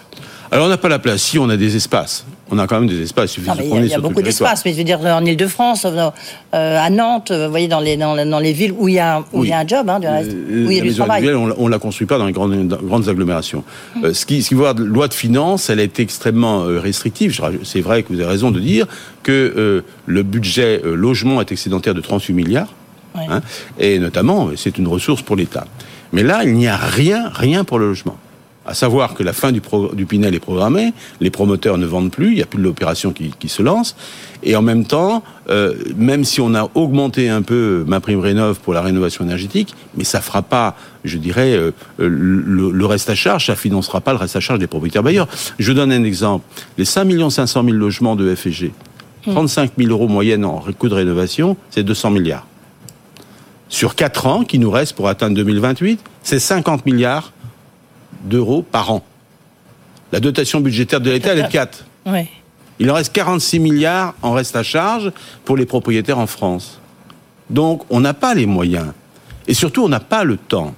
Alors 0.53 0.67
on 0.67 0.69
n'a 0.69 0.77
pas 0.77 0.87
la 0.89 0.99
place, 0.99 1.21
si 1.23 1.39
on 1.39 1.49
a 1.49 1.57
des 1.57 1.75
espaces. 1.75 2.25
On 2.51 2.59
a 2.59 2.67
quand 2.67 2.79
même 2.79 2.87
des 2.87 3.01
espaces. 3.01 3.37
Il 3.37 3.43
Non, 3.43 3.55
mais 3.57 3.65
il 3.65 3.87
y 3.87 3.93
a, 3.95 3.97
beaucoup 3.99 4.13
territoire. 4.21 4.51
d'espace. 4.51 4.63
Mais 4.65 4.73
je 4.73 4.77
veux 4.77 4.83
dire, 4.83 4.99
en 5.01 5.25
Ile-de-France, 5.25 5.85
euh, 5.85 6.09
à 6.53 6.89
Nantes, 6.91 7.31
euh, 7.31 7.45
vous 7.45 7.49
voyez, 7.51 7.67
dans 7.67 7.79
les, 7.79 7.97
dans, 7.97 8.15
dans 8.27 8.37
les 8.39 8.53
villes 8.53 8.73
où 8.77 8.87
il 8.87 8.93
y 8.95 8.99
a, 8.99 9.23
où 9.33 9.43
il 9.43 9.49
y 9.49 9.53
a 9.53 9.57
un 9.57 9.65
job, 9.67 9.89
hein, 9.89 9.99
du 9.99 10.05
reste, 10.07 10.29
Euh, 10.31 10.67
où 10.67 10.69
il 10.71 10.77
y 10.77 10.79
a 10.79 10.83
du 10.83 10.93
travail. 10.93 11.17
individuelle, 11.27 11.37
on 11.37 11.47
la- 11.47 11.55
on 11.57 11.67
la 11.67 11.79
construit 11.79 12.05
pas 12.05 12.19
dans 12.19 12.27
les 12.27 12.33
grandes, 12.33 12.67
dans 12.67 12.77
les 12.77 12.85
grandes 12.85 13.09
agglomérations. 13.09 13.63
Euh, 14.03 14.13
ce 14.13 14.27
qui, 14.27 14.43
ce 14.43 14.49
qui 14.49 14.53
voit 14.53 14.73
loi 14.77 15.07
de 15.07 15.15
finances, 15.15 15.71
elle 15.71 15.79
été 15.79 16.03
extrêmement 16.03 16.65
euh, 16.65 16.79
restrictive. 16.79 17.35
C'est 17.63 17.81
vrai 17.81 18.03
que 18.03 18.13
vous 18.13 18.19
avez 18.19 18.29
raison 18.29 18.51
de 18.51 18.59
dire 18.59 18.85
que 19.23 19.31
euh, 19.57 19.81
le 20.05 20.21
budget 20.21 20.81
euh, 20.85 20.93
logement 20.95 21.41
est 21.41 21.51
excédentaire 21.51 21.95
de 21.95 22.01
38 22.01 22.33
milliards, 22.33 22.67
Ouais. 23.15 23.25
hein, 23.29 23.41
et 23.79 23.97
notamment, 23.97 24.49
euh, 24.49 24.53
c'est 24.55 24.77
une 24.77 24.87
ressource 24.87 25.23
pour 25.23 25.35
l'État. 25.35 25.65
Mais 26.11 26.21
là, 26.21 26.43
il 26.43 26.53
n'y 26.53 26.67
a 26.67 26.77
rien, 26.77 27.29
rien 27.33 27.63
pour 27.63 27.79
le 27.79 27.87
logement. 27.87 28.17
À 28.65 28.73
savoir 28.73 29.13
que 29.13 29.23
la 29.23 29.33
fin 29.33 29.51
du, 29.51 29.59
pro- 29.59 29.93
du 29.93 30.05
Pinel 30.05 30.33
est 30.35 30.39
programmée, 30.39 30.93
les 31.19 31.29
promoteurs 31.29 31.77
ne 31.77 31.85
vendent 31.85 32.11
plus, 32.11 32.29
il 32.29 32.35
n'y 32.35 32.41
a 32.41 32.45
plus 32.45 32.59
de 32.59 32.63
l'opération 32.63 33.11
qui, 33.11 33.33
qui 33.37 33.49
se 33.49 33.61
lance, 33.61 33.93
et 34.41 34.55
en 34.55 34.61
même 34.61 34.85
temps, 34.85 35.21
euh, 35.49 35.73
même 35.97 36.23
si 36.23 36.39
on 36.39 36.55
a 36.55 36.69
augmenté 36.73 37.27
un 37.27 37.41
peu 37.41 37.83
ma 37.85 37.99
prime 37.99 38.21
rénov 38.21 38.61
pour 38.61 38.73
la 38.73 38.81
rénovation 38.81 39.25
énergétique, 39.25 39.75
mais 39.97 40.05
ça 40.05 40.21
fera 40.21 40.41
pas, 40.43 40.77
je 41.03 41.17
dirais, 41.17 41.51
euh, 41.57 41.71
le, 41.97 42.71
le 42.71 42.85
reste 42.85 43.09
à 43.09 43.15
charge, 43.15 43.47
ça 43.47 43.57
financera 43.57 43.99
pas 43.99 44.13
le 44.13 44.17
reste 44.17 44.37
à 44.37 44.39
charge 44.39 44.59
des 44.59 44.67
propriétaires 44.67 45.03
bailleurs. 45.03 45.27
Je 45.59 45.73
donne 45.73 45.91
un 45.91 46.03
exemple. 46.05 46.45
Les 46.77 46.85
5 46.85 47.09
500 47.29 47.63
000 47.65 47.75
logements 47.75 48.15
de 48.15 48.33
FG, 48.33 48.71
35 49.25 49.71
000 49.77 49.89
euros 49.89 50.07
moyenne 50.07 50.45
en 50.45 50.61
coût 50.79 50.87
de 50.87 50.95
rénovation, 50.95 51.57
c'est 51.69 51.83
200 51.83 52.11
milliards. 52.11 52.47
Sur 53.67 53.95
4 53.95 54.27
ans, 54.27 54.43
qui 54.45 54.59
nous 54.59 54.71
reste 54.71 54.93
pour 54.95 55.09
atteindre 55.09 55.35
2028, 55.35 55.99
c'est 56.21 56.39
50 56.39 56.85
milliards 56.85 57.33
d'euros 58.23 58.61
par 58.63 58.91
an. 58.91 59.03
La 60.11 60.19
dotation 60.19 60.59
budgétaire 60.59 61.01
de 61.01 61.11
l'État, 61.11 61.31
elle 61.33 61.39
est 61.39 61.43
de 61.43 61.47
4. 61.47 61.85
Ouais. 62.05 62.27
Il 62.79 62.89
en 62.91 62.95
reste 62.95 63.13
46 63.13 63.59
milliards 63.59 64.13
en 64.21 64.31
reste 64.33 64.55
à 64.55 64.63
charge 64.63 65.11
pour 65.45 65.57
les 65.57 65.65
propriétaires 65.65 66.19
en 66.19 66.27
France. 66.27 66.79
Donc, 67.49 67.83
on 67.89 67.99
n'a 67.99 68.13
pas 68.13 68.33
les 68.33 68.45
moyens. 68.45 68.87
Et 69.47 69.53
surtout, 69.53 69.83
on 69.83 69.89
n'a 69.89 69.99
pas 69.99 70.23
le 70.23 70.37
temps. 70.37 70.73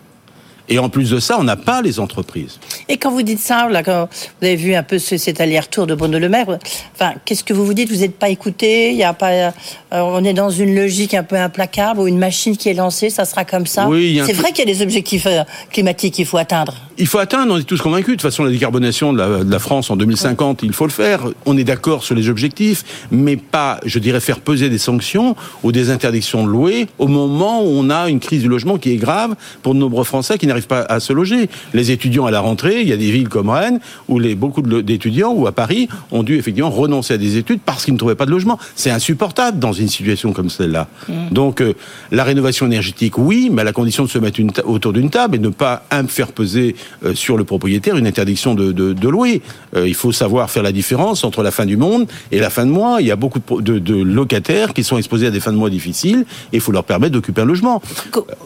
Et 0.67 0.79
en 0.79 0.89
plus 0.89 1.11
de 1.11 1.19
ça, 1.19 1.37
on 1.39 1.43
n'a 1.43 1.57
pas 1.57 1.83
les 1.83 1.99
entreprises. 1.99 2.59
Et 2.89 2.97
quand 2.97 3.11
vous 3.11 3.21
dites 3.21 3.39
ça, 3.39 3.69
là, 3.69 3.83
quand 3.83 4.09
vous 4.41 4.47
avez 4.47 4.55
vu 4.55 4.73
un 4.73 4.81
peu 4.81 4.97
ce- 4.97 5.15
cet 5.17 5.39
aller-retour 5.39 5.85
de 5.85 5.93
Bruno 5.93 6.17
Le 6.17 6.27
Maire, 6.27 6.57
enfin, 6.95 7.13
qu'est-ce 7.23 7.43
que 7.43 7.53
vous 7.53 7.63
vous 7.67 7.75
dites? 7.75 7.91
Vous 7.91 7.99
n'êtes 7.99 8.17
pas 8.17 8.29
écouté? 8.29 8.89
Il 8.89 8.97
y 8.97 9.03
a 9.03 9.13
pas, 9.13 9.29
euh, 9.31 9.51
on 9.91 10.23
est 10.23 10.33
dans 10.33 10.49
une 10.49 10.73
logique 10.73 11.13
un 11.13 11.21
peu 11.21 11.35
implacable 11.35 11.99
ou 11.99 12.07
une 12.07 12.17
machine 12.17 12.57
qui 12.57 12.69
est 12.69 12.73
lancée, 12.73 13.11
ça 13.11 13.25
sera 13.25 13.45
comme 13.45 13.67
ça? 13.67 13.87
Oui, 13.87 14.19
C'est 14.25 14.33
vrai 14.33 14.53
qu'il 14.53 14.67
y 14.67 14.71
a 14.71 14.73
des 14.73 14.81
objectifs 14.81 15.27
euh, 15.27 15.43
climatiques 15.71 16.15
qu'il 16.15 16.25
faut 16.25 16.37
atteindre. 16.37 16.73
Il 16.97 17.07
faut 17.07 17.19
atteindre, 17.19 17.53
on 17.53 17.57
est 17.57 17.63
tous 17.63 17.81
convaincus. 17.81 18.07
De 18.07 18.13
toute 18.13 18.21
façon, 18.21 18.43
la 18.43 18.51
décarbonation 18.51 19.13
de 19.13 19.17
la, 19.17 19.43
de 19.43 19.51
la, 19.51 19.59
France 19.59 19.89
en 19.89 19.95
2050, 19.95 20.63
il 20.63 20.73
faut 20.73 20.85
le 20.85 20.91
faire. 20.91 21.27
On 21.45 21.57
est 21.57 21.63
d'accord 21.63 22.03
sur 22.03 22.15
les 22.15 22.29
objectifs, 22.29 22.83
mais 23.11 23.37
pas, 23.37 23.79
je 23.85 23.99
dirais, 23.99 24.19
faire 24.19 24.39
peser 24.39 24.69
des 24.69 24.77
sanctions 24.77 25.35
ou 25.63 25.71
des 25.71 25.89
interdictions 25.89 26.45
de 26.45 26.49
louer 26.49 26.87
au 26.97 27.07
moment 27.07 27.63
où 27.63 27.67
on 27.67 27.89
a 27.89 28.09
une 28.09 28.19
crise 28.19 28.41
du 28.41 28.47
logement 28.47 28.77
qui 28.77 28.91
est 28.91 28.97
grave 28.97 29.35
pour 29.61 29.73
de 29.73 29.79
nombreux 29.79 30.03
Français 30.03 30.37
qui 30.37 30.47
n'arrivent 30.47 30.67
pas 30.67 30.81
à 30.81 30.99
se 30.99 31.13
loger. 31.13 31.49
Les 31.73 31.91
étudiants 31.91 32.25
à 32.25 32.31
la 32.31 32.39
rentrée, 32.39 32.81
il 32.81 32.87
y 32.87 32.93
a 32.93 32.97
des 32.97 33.11
villes 33.11 33.29
comme 33.29 33.49
Rennes 33.49 33.79
où 34.07 34.19
les, 34.19 34.35
beaucoup 34.35 34.61
d'étudiants 34.61 35.33
ou 35.33 35.47
à 35.47 35.51
Paris 35.51 35.87
ont 36.11 36.23
dû 36.23 36.37
effectivement 36.37 36.69
renoncer 36.69 37.13
à 37.13 37.17
des 37.17 37.37
études 37.37 37.59
parce 37.65 37.85
qu'ils 37.85 37.93
ne 37.93 37.99
trouvaient 37.99 38.15
pas 38.15 38.25
de 38.25 38.31
logement. 38.31 38.59
C'est 38.75 38.91
insupportable 38.91 39.59
dans 39.59 39.73
une 39.73 39.89
situation 39.89 40.33
comme 40.33 40.49
celle-là. 40.49 40.87
Mmh. 41.07 41.13
Donc, 41.31 41.61
euh, 41.61 41.73
la 42.11 42.23
rénovation 42.23 42.65
énergétique, 42.65 43.17
oui, 43.17 43.49
mais 43.51 43.61
à 43.61 43.65
la 43.65 43.73
condition 43.73 44.03
de 44.03 44.09
se 44.09 44.19
mettre 44.19 44.39
une 44.39 44.51
autour 44.63 44.93
d'une 44.93 45.09
table 45.09 45.35
et 45.35 45.39
ne 45.39 45.49
pas 45.49 45.83
faire 46.07 46.31
peser 46.31 46.75
sur 47.13 47.37
le 47.37 47.43
propriétaire 47.43 47.97
une 47.97 48.07
interdiction 48.07 48.55
de, 48.55 48.71
de, 48.71 48.93
de 48.93 49.09
louer. 49.09 49.41
Euh, 49.75 49.87
il 49.87 49.93
faut 49.93 50.11
savoir 50.11 50.49
faire 50.49 50.63
la 50.63 50.71
différence 50.71 51.23
entre 51.23 51.43
la 51.43 51.51
fin 51.51 51.65
du 51.65 51.77
monde 51.77 52.07
et 52.31 52.39
la 52.39 52.49
fin 52.49 52.65
de 52.65 52.71
mois. 52.71 52.97
Il 53.01 53.07
y 53.07 53.11
a 53.11 53.15
beaucoup 53.15 53.39
de, 53.61 53.79
de 53.79 53.95
locataires 53.95 54.73
qui 54.73 54.83
sont 54.83 54.97
exposés 54.97 55.27
à 55.27 55.31
des 55.31 55.39
fins 55.39 55.51
de 55.51 55.57
mois 55.57 55.69
difficiles 55.69 56.25
et 56.51 56.57
il 56.57 56.61
faut 56.61 56.71
leur 56.71 56.83
permettre 56.83 57.13
d'occuper 57.13 57.41
un 57.41 57.45
logement. 57.45 57.81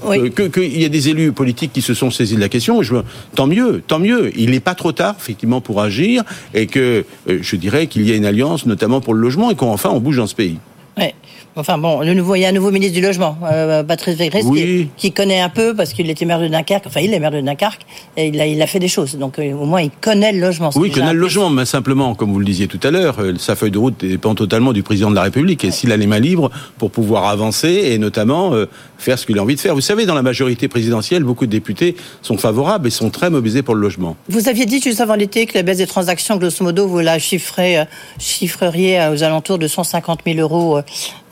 Oui. 0.04 0.32
Qu'il 0.32 0.50
que 0.50 0.62
y 0.62 0.86
a 0.86 0.90
des 0.90 1.10
élus 1.10 1.32
politiques 1.32 1.74
qui 1.74 1.82
se 1.82 1.94
sont 1.94 2.12
saisis 2.12 2.36
de 2.36 2.42
la 2.42 2.50
question, 2.50 2.82
je, 2.82 2.96
tant 3.36 3.48
mieux, 3.48 3.82
tant 3.86 4.00
mieux. 4.00 4.32
Il 4.38 4.52
n'est 4.52 4.60
pas 4.60 4.76
trop 4.76 4.92
tard, 4.92 5.16
effectivement, 5.20 5.62
pour 5.62 5.82
agir 5.82 6.24
et 6.54 6.68
que 6.68 7.06
je 7.28 7.56
dirais 7.56 7.88
qu'il 7.88 8.08
y 8.08 8.12
a 8.12 8.16
une 8.16 8.26
alliance, 8.26 8.66
notamment 8.66 9.02
pour 9.02 9.14
le 9.14 9.22
logement, 9.22 9.52
et 9.52 9.56
qu'enfin 9.56 9.90
on 9.90 10.00
bouge 10.00 10.18
dans 10.18 10.28
ce 10.28 10.36
pays. 10.36 10.58
Ouais. 10.98 11.16
Enfin 11.56 11.78
bon, 11.78 12.02
le 12.02 12.14
nouveau, 12.14 12.36
il 12.36 12.42
y 12.42 12.46
a 12.46 12.50
un 12.50 12.54
nouveau 12.54 12.72
ministre 12.72 12.96
du 12.96 13.02
logement, 13.02 13.38
euh, 13.44 13.84
Patrice 13.84 14.16
Végrès, 14.16 14.44
oui. 14.46 14.90
qui, 14.96 15.10
qui, 15.10 15.12
connaît 15.12 15.42
un 15.42 15.50
peu 15.50 15.76
parce 15.76 15.94
qu'il 15.94 16.10
était 16.10 16.26
maire 16.26 16.40
de 16.40 16.48
Dunkerque. 16.48 16.86
Enfin, 16.88 17.02
il 17.02 17.14
est 17.14 17.20
maire 17.20 17.32
de 17.32 17.42
Dunkerque 17.42 17.82
et 18.16 18.28
il 18.28 18.40
a, 18.40 18.46
il 18.46 18.62
a 18.62 18.68
fait 18.68 18.80
des 18.80 18.88
choses. 18.88 19.18
Donc 19.18 19.40
euh, 19.40 19.54
au 19.54 19.66
moins, 19.66 19.82
il 19.82 19.90
connaît 19.90 20.32
le 20.32 20.40
logement. 20.40 20.70
Oui, 20.76 20.90
il 20.90 20.94
connaît 20.94 21.14
le 21.14 21.20
logement, 21.20 21.50
mais 21.50 21.66
simplement, 21.66 22.14
comme 22.14 22.32
vous 22.32 22.40
le 22.40 22.46
disiez 22.46 22.68
tout 22.68 22.80
à 22.84 22.92
l'heure, 22.92 23.16
euh, 23.20 23.34
sa 23.38 23.56
feuille 23.56 23.72
de 23.72 23.80
route 23.80 24.00
dépend 24.00 24.36
totalement 24.36 24.74
du 24.74 24.84
président 24.84 25.10
de 25.10 25.16
la 25.16 25.24
République. 25.24 25.64
Et 25.66 25.72
s'il 25.72 25.92
a 25.92 25.98
les 25.98 26.08
mains 26.08 26.20
libres 26.20 26.52
pour 26.78 26.92
pouvoir 26.92 27.26
avancer 27.26 27.70
et 27.70 27.98
notamment 27.98 28.54
euh, 28.54 28.68
faire 29.00 29.18
ce 29.18 29.26
qu'il 29.26 29.38
a 29.40 29.42
envie 29.42 29.56
de 29.56 29.60
faire. 29.60 29.74
Vous 29.74 29.82
savez, 29.82 30.06
dans 30.06 30.14
la 30.14 30.22
majorité 30.22 30.68
présidentielle, 30.68 31.24
beaucoup 31.24 31.46
de 31.46 31.52
députés 31.52 31.96
sont 32.22 32.38
favorables 32.38 32.88
et 32.88 32.92
sont 32.92 33.10
très 33.10 33.30
mobilisés 33.30 33.64
pour 33.64 33.74
le 33.74 33.82
logement. 33.82 34.16
Vous 34.28 34.48
aviez 34.48 34.66
dit 34.66 34.82
juste 34.82 35.02
avant 35.02 35.16
l'été 35.16 35.46
que 35.48 35.58
la 35.58 35.64
baisse 35.64 35.78
des 35.78 35.88
transactions, 35.88 36.38
grosso 36.38 36.64
modo, 36.64 36.88
vous 36.88 37.00
la 37.00 37.18
chiffrez, 37.18 37.84
chiffreriez 38.20 39.10
aux 39.12 39.24
alentours 39.24 39.58
de 39.58 39.68
150 39.68 40.20
000 40.26 40.40
euros. 40.40 40.80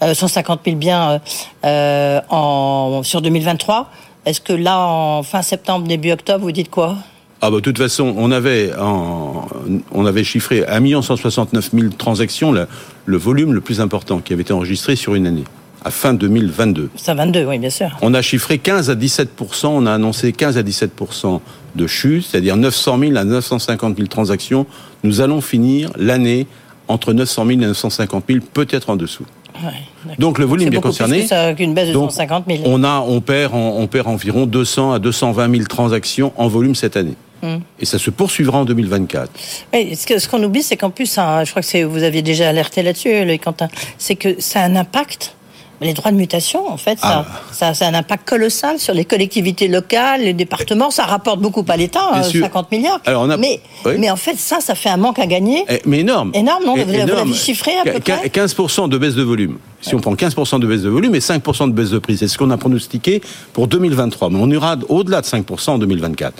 150 0.01 0.61
000 0.65 0.77
biens 0.77 1.21
euh, 1.65 2.21
en, 2.29 3.01
sur 3.03 3.21
2023. 3.21 3.91
Est-ce 4.25 4.41
que 4.41 4.53
là, 4.53 4.79
en 4.79 5.23
fin 5.23 5.41
septembre, 5.41 5.87
début 5.87 6.11
octobre, 6.11 6.43
vous 6.43 6.51
dites 6.51 6.69
quoi? 6.69 6.97
Ah 7.41 7.49
bah, 7.51 7.57
de 7.57 7.61
toute 7.61 7.77
façon, 7.77 8.13
on 8.17 8.31
avait, 8.31 8.71
en, 8.79 9.47
on 9.91 10.05
avait 10.05 10.23
chiffré 10.23 10.65
1 10.67 11.01
169 11.01 11.69
000 11.71 11.89
transactions, 11.97 12.51
le, 12.51 12.67
le 13.05 13.17
volume 13.17 13.53
le 13.53 13.61
plus 13.61 13.79
important 13.79 14.19
qui 14.19 14.33
avait 14.33 14.41
été 14.41 14.53
enregistré 14.53 14.95
sur 14.95 15.15
une 15.15 15.27
année 15.27 15.43
à 15.83 15.91
fin 15.91 16.13
2022. 16.13 16.89
Ça 16.95 17.13
22, 17.13 17.45
oui, 17.45 17.59
bien 17.59 17.69
sûr. 17.69 17.97
On 18.01 18.13
a 18.13 18.21
chiffré 18.21 18.57
15 18.57 18.89
à 18.89 18.95
17% 18.95 19.67
on 19.67 19.85
a 19.85 19.93
annoncé 19.93 20.31
15 20.31 20.57
à 20.57 20.63
17% 20.63 21.39
de 21.75 21.87
chute, 21.87 22.25
c'est-à-dire 22.25 22.57
900 22.57 22.99
000 22.99 23.15
à 23.17 23.23
950 23.23 23.97
000 23.97 24.07
transactions. 24.07 24.65
Nous 25.03 25.21
allons 25.21 25.41
finir 25.41 25.91
l'année 25.95 26.47
entre 26.87 27.13
900 27.13 27.45
000 27.45 27.59
et 27.61 27.65
950 27.67 28.23
000, 28.27 28.39
peut-être 28.53 28.89
en 28.89 28.95
dessous. 28.95 29.25
Ouais, 29.63 30.15
donc 30.19 30.37
le 30.37 30.45
volume 30.45 30.69
bien 30.69 30.81
concerné. 30.81 31.25
Plus 31.55 31.67
baisse 31.67 31.87
de 31.89 31.93
donc, 31.93 32.11
150 32.11 32.45
000. 32.47 32.63
On 32.65 32.83
a, 32.83 32.99
on 32.99 33.21
perd, 33.21 33.53
on, 33.55 33.81
on, 33.81 33.87
perd 33.87 34.07
environ 34.07 34.45
200 34.45 34.93
à 34.93 34.99
220 34.99 35.51
000 35.51 35.63
transactions 35.65 36.31
en 36.37 36.47
volume 36.47 36.75
cette 36.75 36.95
année. 36.95 37.15
Hum. 37.43 37.61
Et 37.79 37.85
ça 37.85 37.99
se 37.99 38.09
poursuivra 38.09 38.59
en 38.59 38.65
2024. 38.65 39.29
Oui, 39.73 39.95
ce 39.95 40.27
qu'on 40.27 40.43
oublie, 40.43 40.63
c'est 40.63 40.77
qu'en 40.77 40.89
plus, 40.89 41.17
hein, 41.17 41.43
je 41.43 41.51
crois 41.51 41.61
que 41.61 41.83
vous 41.83 42.03
aviez 42.03 42.21
déjà 42.21 42.49
alerté 42.49 42.81
là-dessus, 42.81 43.09
Quentin, 43.43 43.67
c'est 43.97 44.15
que 44.15 44.39
ça 44.41 44.61
a 44.61 44.65
un 44.65 44.75
impact 44.75 45.35
les 45.81 45.93
droits 45.93 46.11
de 46.11 46.17
mutation, 46.17 46.69
en 46.69 46.77
fait, 46.77 46.99
ça, 46.99 47.25
ah. 47.27 47.41
ça, 47.51 47.73
ça, 47.73 47.85
a 47.85 47.89
un 47.89 47.93
impact 47.93 48.27
colossal 48.27 48.79
sur 48.79 48.93
les 48.93 49.05
collectivités 49.05 49.67
locales, 49.67 50.21
les 50.21 50.33
départements. 50.33 50.89
Ça 50.89 51.03
rapporte 51.03 51.39
beaucoup 51.39 51.63
à 51.67 51.77
l'État, 51.77 52.23
50 52.23 52.67
euh, 52.71 52.75
milliards. 52.75 52.99
Alors 53.05 53.23
on 53.23 53.29
a... 53.29 53.37
mais, 53.37 53.61
oui. 53.85 53.93
mais 53.99 54.09
en 54.09 54.15
fait, 54.15 54.37
ça, 54.37 54.59
ça 54.59 54.75
fait 54.75 54.89
un 54.89 54.97
manque 54.97 55.19
à 55.19 55.27
gagner. 55.27 55.65
Eh, 55.69 55.81
mais 55.85 55.99
énorme. 55.99 56.31
Énorme, 56.33 56.65
non 56.65 56.75
Vous 56.75 56.91
l'avez 56.91 57.33
chiffré 57.33 57.71
à 57.77 57.83
peu 57.91 57.99
près 57.99 58.27
15% 58.27 58.89
de 58.89 58.97
baisse 58.97 59.15
de 59.15 59.23
volume. 59.23 59.57
Si 59.81 59.93
on 59.93 59.99
prend 59.99 60.15
15% 60.15 60.59
de 60.59 60.67
baisse 60.67 60.81
de 60.81 60.89
volume 60.89 61.13
et 61.15 61.19
5% 61.19 61.67
de 61.67 61.73
baisse 61.73 61.91
de 61.91 61.99
prix, 61.99 62.17
c'est 62.17 62.27
ce 62.27 62.37
qu'on 62.37 62.49
a 62.49 62.57
pronostiqué 62.57 63.21
pour 63.53 63.67
2023. 63.67 64.29
Mais 64.31 64.39
on 64.41 64.49
ira 64.49 64.75
au-delà 64.89 65.21
de 65.21 65.27
5% 65.27 65.71
en 65.71 65.77
2024. 65.77 66.33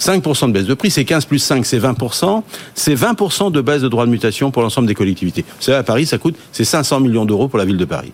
5% 0.00 0.48
de 0.48 0.52
baisse 0.52 0.64
de 0.64 0.74
prix, 0.74 0.90
c'est 0.90 1.04
15 1.04 1.26
plus 1.26 1.38
5, 1.38 1.64
c'est 1.64 1.78
20%. 1.78 2.42
C'est 2.74 2.94
20% 2.94 3.52
de 3.52 3.60
baisse 3.60 3.82
de 3.82 3.88
droits 3.88 4.06
de 4.06 4.10
mutation 4.10 4.50
pour 4.50 4.62
l'ensemble 4.62 4.88
des 4.88 4.94
collectivités. 4.94 5.42
Vous 5.42 5.62
savez, 5.62 5.78
à 5.78 5.84
Paris, 5.84 6.06
ça 6.06 6.18
coûte, 6.18 6.34
c'est 6.50 6.64
500 6.64 7.00
millions 7.00 7.24
d'euros 7.24 7.46
pour 7.46 7.58
la 7.58 7.64
ville 7.64 7.76
de 7.76 7.84
Paris 7.84 8.12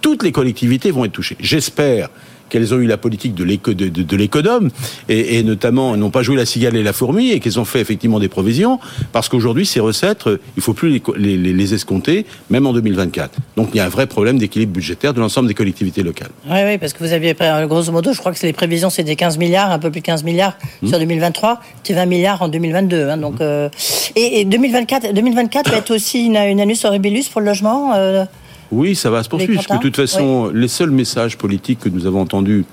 toutes 0.00 0.22
les 0.22 0.32
collectivités 0.32 0.90
vont 0.90 1.04
être 1.04 1.12
touchées. 1.12 1.36
J'espère 1.40 2.08
qu'elles 2.48 2.74
ont 2.74 2.78
eu 2.78 2.86
la 2.86 2.96
politique 2.96 3.34
de 3.34 4.16
l'économe 4.16 4.70
et, 5.08 5.38
et, 5.38 5.42
notamment 5.42 5.96
n'ont 5.96 6.10
pas 6.10 6.22
joué 6.22 6.36
la 6.36 6.46
cigale 6.46 6.76
et 6.76 6.82
la 6.82 6.92
fourmi 6.92 7.30
et 7.30 7.40
qu'elles 7.40 7.60
ont 7.60 7.64
fait 7.64 7.80
effectivement 7.80 8.18
des 8.18 8.28
provisions 8.28 8.78
parce 9.12 9.28
qu'aujourd'hui 9.28 9.66
ces 9.66 9.80
recettes 9.80 10.24
il 10.56 10.62
faut 10.62 10.74
plus 10.74 11.02
les, 11.16 11.36
les, 11.36 11.52
les, 11.52 11.74
escompter 11.74 12.26
même 12.50 12.66
en 12.66 12.72
2024 12.72 13.38
donc 13.56 13.70
il 13.74 13.76
y 13.76 13.80
a 13.80 13.84
un 13.84 13.88
vrai 13.90 14.06
problème 14.06 14.38
d'équilibre 14.38 14.72
budgétaire 14.72 15.14
de 15.14 15.20
l'ensemble 15.20 15.48
des 15.48 15.54
collectivités 15.54 16.02
locales 16.02 16.30
oui 16.48 16.58
oui 16.64 16.78
parce 16.78 16.92
que 16.92 17.04
vous 17.04 17.12
aviez 17.12 17.34
grosso 17.66 17.92
modo 17.92 18.12
je 18.12 18.18
crois 18.18 18.32
que 18.32 18.46
les 18.46 18.52
prévisions 18.52 18.90
c'était 18.90 19.16
15 19.16 19.38
milliards 19.38 19.70
un 19.70 19.78
peu 19.78 19.90
plus 19.90 20.00
de 20.00 20.06
15 20.06 20.24
milliards 20.24 20.56
mmh. 20.82 20.88
sur 20.88 20.98
2023 20.98 21.60
c'est 21.82 21.94
20 21.94 22.06
milliards 22.06 22.42
en 22.42 22.48
2022 22.48 23.08
hein, 23.08 23.16
donc 23.18 23.34
mmh. 23.34 23.42
euh, 23.42 23.68
et, 24.16 24.40
et, 24.40 24.44
2024 24.44 25.12
2024 25.12 25.70
va 25.70 25.76
être 25.78 25.94
aussi 25.94 26.26
une, 26.26 26.36
une 26.36 26.60
annus 26.60 26.84
horribilus 26.84 27.28
pour 27.30 27.40
le 27.40 27.48
logement 27.48 27.94
euh, 27.94 28.24
oui, 28.70 28.94
ça 28.94 29.10
va 29.10 29.22
se 29.22 29.28
poursuivre, 29.28 29.54
parce 29.54 29.66
que 29.66 29.74
de 29.74 29.88
toute 29.88 29.96
façon, 29.96 30.50
oui. 30.52 30.60
les 30.60 30.68
seuls 30.68 30.90
messages 30.90 31.36
politiques 31.38 31.80
que 31.80 31.88
nous 31.88 32.06
avons 32.06 32.20
entendus, 32.20 32.64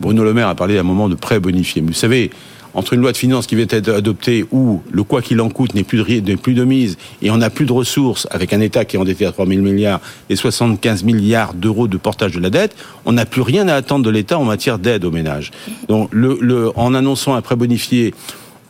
Bruno 0.00 0.24
Le 0.24 0.34
Maire 0.34 0.48
a 0.48 0.54
parlé 0.54 0.76
à 0.76 0.80
un 0.80 0.84
moment 0.84 1.08
de 1.08 1.14
prêt 1.14 1.40
bonifié. 1.40 1.82
Mais 1.82 1.88
vous 1.88 1.94
savez, 1.94 2.30
entre 2.74 2.94
une 2.94 3.00
loi 3.00 3.12
de 3.12 3.16
finances 3.16 3.46
qui 3.46 3.54
vient 3.54 3.66
être 3.68 3.90
adoptée 3.90 4.44
où 4.50 4.82
le 4.90 5.02
quoi 5.02 5.22
qu'il 5.22 5.40
en 5.40 5.50
coûte 5.50 5.74
n'est 5.74 5.84
plus, 5.84 6.20
de, 6.20 6.34
plus 6.36 6.54
de 6.54 6.64
mise 6.64 6.96
et 7.20 7.30
on 7.30 7.36
n'a 7.36 7.50
plus 7.50 7.66
de 7.66 7.72
ressources 7.72 8.26
avec 8.30 8.52
un 8.52 8.60
État 8.60 8.84
qui 8.84 8.96
est 8.96 8.98
endetté 8.98 9.26
à 9.26 9.32
3 9.32 9.46
000 9.46 9.60
milliards 9.60 10.00
et 10.30 10.36
75 10.36 11.04
milliards 11.04 11.54
d'euros 11.54 11.88
de 11.88 11.96
portage 11.96 12.32
de 12.32 12.40
la 12.40 12.50
dette, 12.50 12.74
on 13.04 13.12
n'a 13.12 13.26
plus 13.26 13.42
rien 13.42 13.68
à 13.68 13.74
attendre 13.74 14.04
de 14.04 14.10
l'État 14.10 14.38
en 14.38 14.44
matière 14.44 14.78
d'aide 14.78 15.04
aux 15.04 15.10
ménages. 15.10 15.50
Donc, 15.88 16.08
le, 16.12 16.38
le, 16.40 16.76
en 16.78 16.94
annonçant 16.94 17.34
un 17.34 17.42
prêt 17.42 17.56
bonifié 17.56 18.14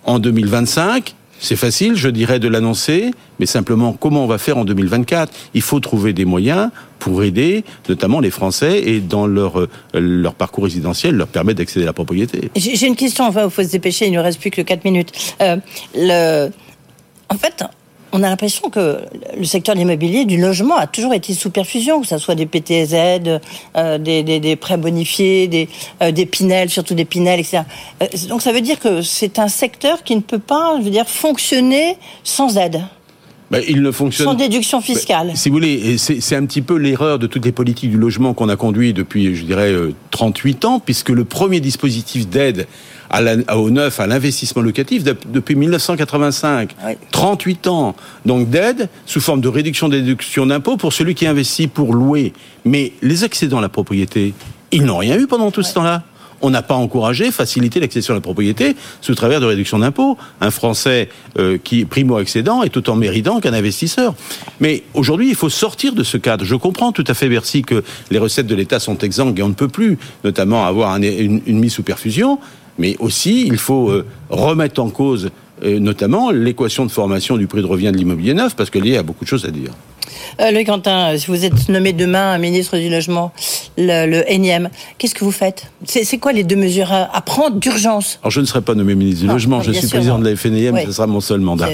en 0.04 0.18
2025, 0.18 1.14
c'est 1.42 1.56
facile, 1.56 1.96
je 1.96 2.08
dirais, 2.08 2.38
de 2.38 2.46
l'annoncer, 2.46 3.10
mais 3.40 3.46
simplement, 3.46 3.92
comment 3.92 4.22
on 4.24 4.26
va 4.28 4.38
faire 4.38 4.58
en 4.58 4.64
2024 4.64 5.32
Il 5.54 5.62
faut 5.62 5.80
trouver 5.80 6.12
des 6.12 6.24
moyens 6.24 6.70
pour 7.00 7.24
aider, 7.24 7.64
notamment 7.88 8.20
les 8.20 8.30
Français, 8.30 8.80
et 8.86 9.00
dans 9.00 9.26
leur, 9.26 9.58
euh, 9.58 9.68
leur 9.94 10.34
parcours 10.34 10.64
résidentiel, 10.64 11.16
leur 11.16 11.26
permettre 11.26 11.58
d'accéder 11.58 11.84
à 11.84 11.86
la 11.86 11.92
propriété. 11.92 12.50
J'ai 12.54 12.86
une 12.86 12.94
question, 12.94 13.26
enfin, 13.26 13.44
il 13.44 13.50
faut 13.50 13.64
se 13.64 13.72
dépêcher, 13.72 14.06
il 14.06 14.12
ne 14.12 14.20
reste 14.20 14.40
plus 14.40 14.50
que 14.50 14.62
4 14.62 14.84
minutes. 14.84 15.12
Euh. 15.40 16.48
En 17.28 17.36
fait, 17.36 17.64
on 18.12 18.22
a 18.22 18.28
l'impression 18.28 18.68
que 18.68 18.98
le 19.36 19.44
secteur 19.44 19.74
de 19.74 19.80
l'immobilier, 19.80 20.26
du 20.26 20.36
logement, 20.36 20.76
a 20.76 20.86
toujours 20.86 21.14
été 21.14 21.32
sous 21.32 21.50
perfusion, 21.50 22.02
que 22.02 22.06
ce 22.06 22.18
soit 22.18 22.34
des 22.34 22.46
PTZ, 22.46 22.94
euh, 23.76 23.98
des, 23.98 24.22
des, 24.22 24.38
des, 24.38 24.56
prêts 24.56 24.76
bonifiés, 24.76 25.48
des, 25.48 25.68
euh, 26.02 26.12
des 26.12 26.26
Pinel, 26.26 26.68
surtout 26.68 26.94
des 26.94 27.06
Pinel, 27.06 27.40
etc. 27.40 27.62
Euh, 28.02 28.06
donc 28.28 28.42
ça 28.42 28.52
veut 28.52 28.60
dire 28.60 28.78
que 28.78 29.00
c'est 29.00 29.38
un 29.38 29.48
secteur 29.48 30.02
qui 30.02 30.14
ne 30.14 30.20
peut 30.20 30.38
pas, 30.38 30.76
je 30.78 30.84
veux 30.84 30.90
dire, 30.90 31.08
fonctionner 31.08 31.96
sans 32.22 32.58
aide. 32.58 32.82
Ben, 33.50 33.62
il 33.66 33.82
ne 33.82 33.90
fonctionne 33.90 34.26
sans 34.26 34.34
déduction 34.34 34.80
fiscale. 34.80 35.28
Ben, 35.28 35.36
si 35.36 35.48
vous 35.48 35.54
voulez, 35.54 35.98
c'est 35.98 36.36
un 36.36 36.44
petit 36.46 36.62
peu 36.62 36.76
l'erreur 36.76 37.18
de 37.18 37.26
toutes 37.26 37.44
les 37.44 37.52
politiques 37.52 37.90
du 37.90 37.98
logement 37.98 38.34
qu'on 38.34 38.48
a 38.48 38.56
conduit 38.56 38.92
depuis, 38.92 39.34
je 39.34 39.44
dirais, 39.44 39.74
38 40.10 40.64
ans, 40.64 40.80
puisque 40.80 41.10
le 41.10 41.24
premier 41.24 41.60
dispositif 41.60 42.28
d'aide 42.28 42.66
à 43.12 43.20
la, 43.20 43.56
au 43.56 43.70
neuf, 43.70 44.00
à 44.00 44.06
l'investissement 44.06 44.62
locatif 44.62 45.04
depuis 45.04 45.54
1985. 45.54 46.74
Oui. 46.84 46.92
38 47.10 47.66
ans 47.68 47.94
donc 48.26 48.50
d'aide 48.50 48.88
sous 49.06 49.20
forme 49.20 49.40
de 49.40 49.48
réduction 49.48 49.88
des 49.88 50.00
déductions 50.00 50.46
d'impôts 50.46 50.76
pour 50.76 50.92
celui 50.92 51.14
qui 51.14 51.26
investit 51.26 51.68
pour 51.68 51.94
louer. 51.94 52.32
Mais 52.64 52.92
les 53.02 53.22
accédants 53.24 53.58
à 53.58 53.62
la 53.62 53.68
propriété, 53.68 54.34
ils 54.70 54.84
n'ont 54.84 54.98
rien 54.98 55.18
eu 55.18 55.26
pendant 55.26 55.50
tout 55.50 55.60
oui. 55.60 55.66
ce 55.66 55.74
temps-là 55.74 56.02
on 56.42 56.50
n'a 56.50 56.62
pas 56.62 56.74
encouragé, 56.74 57.30
facilité 57.30 57.80
l'accession 57.80 58.12
à 58.12 58.16
la 58.16 58.20
propriété 58.20 58.76
sous 59.00 59.14
travers 59.14 59.40
de 59.40 59.46
réduction 59.46 59.78
d'impôts. 59.78 60.18
Un 60.40 60.50
Français 60.50 61.08
euh, 61.38 61.56
qui 61.62 61.84
primo-accédant 61.84 62.62
est 62.64 62.76
autant 62.76 62.96
méritant 62.96 63.40
qu'un 63.40 63.54
investisseur. 63.54 64.14
Mais 64.60 64.82
aujourd'hui, 64.94 65.28
il 65.28 65.36
faut 65.36 65.48
sortir 65.48 65.94
de 65.94 66.02
ce 66.02 66.16
cadre. 66.16 66.44
Je 66.44 66.56
comprends 66.56 66.92
tout 66.92 67.04
à 67.06 67.14
fait, 67.14 67.28
Bercy, 67.28 67.62
que 67.62 67.84
les 68.10 68.18
recettes 68.18 68.48
de 68.48 68.54
l'État 68.56 68.80
sont 68.80 68.98
exsangues 68.98 69.38
et 69.38 69.42
on 69.42 69.48
ne 69.48 69.54
peut 69.54 69.68
plus, 69.68 69.98
notamment, 70.24 70.66
avoir 70.66 70.90
un, 70.90 71.02
une, 71.02 71.42
une 71.46 71.60
mise 71.60 71.74
sous 71.74 71.84
perfusion. 71.84 72.40
Mais 72.78 72.96
aussi, 72.98 73.46
il 73.46 73.58
faut 73.58 73.90
euh, 73.90 74.06
remettre 74.30 74.80
en 74.80 74.90
cause, 74.90 75.30
euh, 75.62 75.78
notamment, 75.78 76.30
l'équation 76.30 76.86
de 76.86 76.90
formation 76.90 77.36
du 77.36 77.46
prix 77.46 77.62
de 77.62 77.66
revient 77.66 77.92
de 77.92 77.96
l'immobilier 77.96 78.34
neuf, 78.34 78.56
parce 78.56 78.70
qu'il 78.70 78.86
y 78.86 78.96
a 78.96 79.02
beaucoup 79.02 79.24
de 79.24 79.28
choses 79.28 79.44
à 79.44 79.50
dire. 79.50 79.72
Euh, 80.40 80.50
Loïc 80.50 80.66
Quentin, 80.66 81.16
si 81.16 81.26
vous 81.26 81.44
êtes 81.44 81.68
nommé 81.68 81.92
demain 81.92 82.38
ministre 82.38 82.78
du 82.78 82.88
Logement, 82.88 83.32
le, 83.76 84.06
le 84.06 84.30
énième, 84.30 84.70
qu'est-ce 84.98 85.14
que 85.14 85.24
vous 85.24 85.32
faites 85.32 85.70
C'est 85.86 86.18
quoi 86.18 86.32
les 86.32 86.44
deux 86.44 86.56
mesures 86.56 86.92
à, 86.92 87.20
prendre 87.22 87.56
d'urgence? 87.56 88.18
Alors 88.22 88.30
je 88.30 88.40
ne 88.40 88.46
serai 88.46 88.60
pas 88.60 88.74
nommé 88.74 88.94
ministre 88.94 89.22
du 89.22 89.28
Logement, 89.28 89.62
je 89.62 89.72
suis 89.72 89.88
président 89.88 90.18
de 90.18 90.28
la 90.28 90.36
FNIM, 90.36 90.78
ce 90.84 90.92
sera 90.92 91.06
mon 91.06 91.20
seul 91.20 91.40
mandat. 91.40 91.68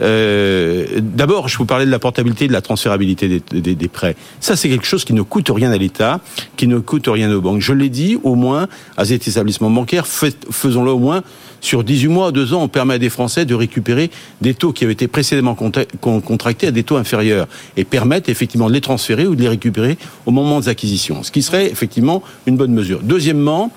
Euh, 0.00 0.86
D'abord, 1.00 1.48
je 1.48 1.58
vous 1.58 1.66
parlais 1.66 1.86
de 1.86 1.90
la 1.90 1.98
portabilité, 1.98 2.48
de 2.48 2.52
la 2.52 2.62
transférabilité 2.62 3.28
des, 3.28 3.60
des, 3.60 3.74
des 3.74 3.88
prêts. 3.88 4.16
Ça, 4.40 4.56
c'est 4.56 4.68
quelque 4.68 4.86
chose 4.86 5.04
qui 5.04 5.12
ne 5.12 5.22
coûte 5.22 5.50
rien 5.54 5.70
à 5.72 5.76
l'État, 5.76 6.20
qui 6.56 6.66
ne 6.66 6.78
coûte 6.78 7.06
rien 7.08 7.30
aux 7.32 7.40
banques. 7.40 7.60
Je 7.60 7.72
l'ai 7.72 7.88
dit, 7.88 8.18
au 8.22 8.34
moins, 8.34 8.68
à 8.96 9.04
cet 9.04 9.26
établissement 9.26 9.70
bancaire, 9.70 10.06
faisons-le 10.06 10.90
au 10.90 10.98
moins 10.98 11.22
sur 11.60 11.84
18 11.84 12.08
mois, 12.08 12.32
2 12.32 12.54
ans, 12.54 12.62
on 12.62 12.68
permet 12.68 12.94
à 12.94 12.98
des 12.98 13.10
Français 13.10 13.44
de 13.44 13.54
récupérer 13.54 14.10
des 14.40 14.54
taux 14.54 14.72
qui 14.72 14.84
avaient 14.84 14.94
été 14.94 15.08
précédemment 15.08 15.54
contractés 15.54 16.66
à 16.66 16.70
des 16.70 16.82
taux 16.82 16.96
inférieurs 16.96 17.46
et 17.76 17.84
permettent 17.84 18.28
effectivement 18.28 18.68
de 18.68 18.74
les 18.74 18.80
transférer 18.80 19.26
ou 19.26 19.34
de 19.34 19.42
les 19.42 19.48
récupérer 19.48 19.98
au 20.26 20.30
moment 20.30 20.60
des 20.60 20.68
acquisitions, 20.68 21.22
ce 21.22 21.30
qui 21.30 21.42
serait 21.42 21.66
effectivement 21.66 22.22
une 22.46 22.56
bonne 22.56 22.72
mesure. 22.72 23.00
Deuxièmement, 23.02 23.70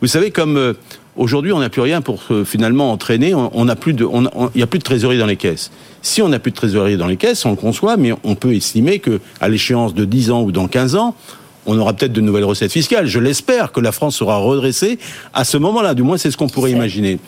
vous 0.00 0.08
savez, 0.08 0.30
comme 0.30 0.56
euh, 0.56 0.74
aujourd'hui 1.16 1.52
on 1.52 1.58
n'a 1.58 1.70
plus 1.70 1.80
rien 1.80 2.00
pour 2.00 2.22
euh, 2.30 2.44
finalement 2.44 2.92
entraîner, 2.92 3.34
on 3.34 3.64
n'a 3.64 3.76
plus 3.76 3.92
de, 3.92 4.04
il 4.04 4.56
n'y 4.56 4.62
a 4.62 4.66
plus 4.66 4.78
de 4.78 4.84
trésorerie 4.84 5.18
dans 5.18 5.26
les 5.26 5.36
caisses. 5.36 5.70
Si 6.02 6.22
on 6.22 6.28
n'a 6.28 6.38
plus 6.38 6.50
de 6.50 6.56
trésorerie 6.56 6.96
dans 6.96 7.06
les 7.06 7.16
caisses, 7.16 7.44
on 7.44 7.50
le 7.50 7.56
conçoit, 7.56 7.96
mais 7.96 8.12
on 8.24 8.34
peut 8.34 8.54
estimer 8.54 8.98
que 8.98 9.20
à 9.40 9.48
l'échéance 9.48 9.94
de 9.94 10.04
10 10.04 10.30
ans 10.30 10.42
ou 10.42 10.52
dans 10.52 10.68
15 10.68 10.96
ans, 10.96 11.14
on 11.68 11.78
aura 11.78 11.92
peut-être 11.92 12.12
de 12.12 12.20
nouvelles 12.22 12.44
recettes 12.44 12.72
fiscales. 12.72 13.06
Je 13.06 13.20
l'espère 13.20 13.70
que 13.70 13.80
la 13.80 13.92
France 13.92 14.16
sera 14.16 14.38
redressée 14.38 14.98
à 15.34 15.44
ce 15.44 15.58
moment-là. 15.58 15.94
Du 15.94 16.02
moins, 16.02 16.16
c'est 16.16 16.30
ce 16.30 16.36
qu'on 16.36 16.48
pourrait 16.48 16.72
imaginer. 16.72 17.18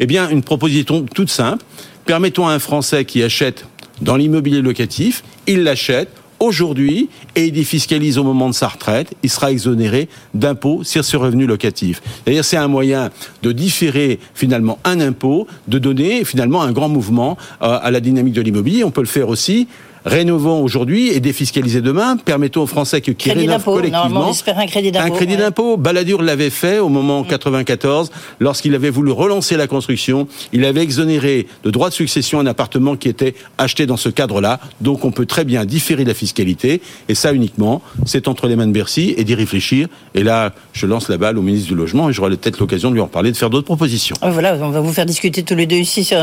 Eh 0.00 0.06
bien, 0.06 0.28
une 0.30 0.42
proposition 0.42 1.04
toute 1.14 1.30
simple. 1.30 1.62
Permettons 2.06 2.48
à 2.48 2.52
un 2.52 2.58
Français 2.58 3.04
qui 3.04 3.22
achète 3.22 3.66
dans 4.00 4.16
l'immobilier 4.16 4.62
locatif, 4.62 5.22
il 5.46 5.62
l'achète 5.62 6.08
aujourd'hui 6.40 7.10
et 7.36 7.44
il 7.44 7.52
défiscalise 7.52 8.16
au 8.16 8.24
moment 8.24 8.48
de 8.48 8.54
sa 8.54 8.68
retraite, 8.68 9.12
il 9.22 9.28
sera 9.28 9.52
exonéré 9.52 10.08
d'impôts 10.32 10.82
sur 10.82 11.04
ce 11.04 11.18
revenu 11.18 11.46
locatif. 11.46 12.00
C'est-à-dire 12.24 12.44
c'est 12.44 12.56
un 12.56 12.68
moyen 12.68 13.10
de 13.42 13.52
différer 13.52 14.18
finalement 14.34 14.78
un 14.84 15.00
impôt, 15.00 15.46
de 15.68 15.78
donner 15.78 16.24
finalement 16.24 16.62
un 16.62 16.72
grand 16.72 16.88
mouvement 16.88 17.36
euh, 17.60 17.78
à 17.82 17.90
la 17.90 18.00
dynamique 18.00 18.32
de 18.32 18.40
l'immobilier. 18.40 18.82
On 18.84 18.90
peut 18.90 19.02
le 19.02 19.06
faire 19.06 19.28
aussi 19.28 19.68
rénovons 20.04 20.62
aujourd'hui 20.62 21.08
et 21.08 21.20
défiscalisez 21.20 21.80
demain. 21.80 22.16
Permettons 22.16 22.62
aux 22.62 22.66
Français 22.66 23.00
que, 23.00 23.10
qui 23.12 23.30
rénovent 23.30 23.64
collectivement. 23.64 24.30
un 24.46 24.66
crédit 24.66 24.92
d'impôt. 24.92 25.06
Un 25.06 25.10
crédit 25.16 25.36
d'impôt. 25.36 25.76
Balladur 25.76 26.22
l'avait 26.22 26.50
fait 26.50 26.78
au 26.78 26.88
moment 26.88 27.22
94, 27.24 28.10
lorsqu'il 28.38 28.74
avait 28.74 28.90
voulu 28.90 29.12
relancer 29.12 29.56
la 29.56 29.66
construction. 29.66 30.28
Il 30.52 30.64
avait 30.64 30.82
exonéré 30.82 31.46
de 31.64 31.70
droits 31.70 31.88
de 31.88 31.94
succession 31.94 32.40
un 32.40 32.46
appartement 32.46 32.96
qui 32.96 33.08
était 33.08 33.34
acheté 33.58 33.86
dans 33.86 33.96
ce 33.96 34.08
cadre-là. 34.08 34.60
Donc 34.80 35.04
on 35.04 35.10
peut 35.10 35.26
très 35.26 35.44
bien 35.44 35.64
différer 35.64 36.04
la 36.04 36.14
fiscalité. 36.14 36.80
Et 37.08 37.14
ça 37.14 37.32
uniquement, 37.32 37.82
c'est 38.06 38.28
entre 38.28 38.46
les 38.46 38.56
mains 38.56 38.66
de 38.66 38.72
Bercy 38.72 39.14
et 39.16 39.24
d'y 39.24 39.34
réfléchir. 39.34 39.88
Et 40.14 40.22
là, 40.22 40.52
je 40.72 40.86
lance 40.86 41.08
la 41.08 41.16
balle 41.16 41.38
au 41.38 41.42
ministre 41.42 41.68
du 41.68 41.74
Logement 41.74 42.10
et 42.10 42.12
j'aurai 42.12 42.30
peut-être 42.36 42.58
l'occasion 42.58 42.90
de 42.90 42.94
lui 42.94 43.00
en 43.00 43.08
parler, 43.08 43.32
de 43.32 43.36
faire 43.36 43.50
d'autres 43.50 43.66
propositions. 43.66 44.16
Ah, 44.22 44.30
voilà, 44.30 44.56
on 44.60 44.70
va 44.70 44.80
vous 44.80 44.92
faire 44.92 45.06
discuter 45.06 45.42
tous 45.42 45.54
les 45.54 45.66
deux 45.66 45.76
ici 45.76 46.04
sur, 46.04 46.18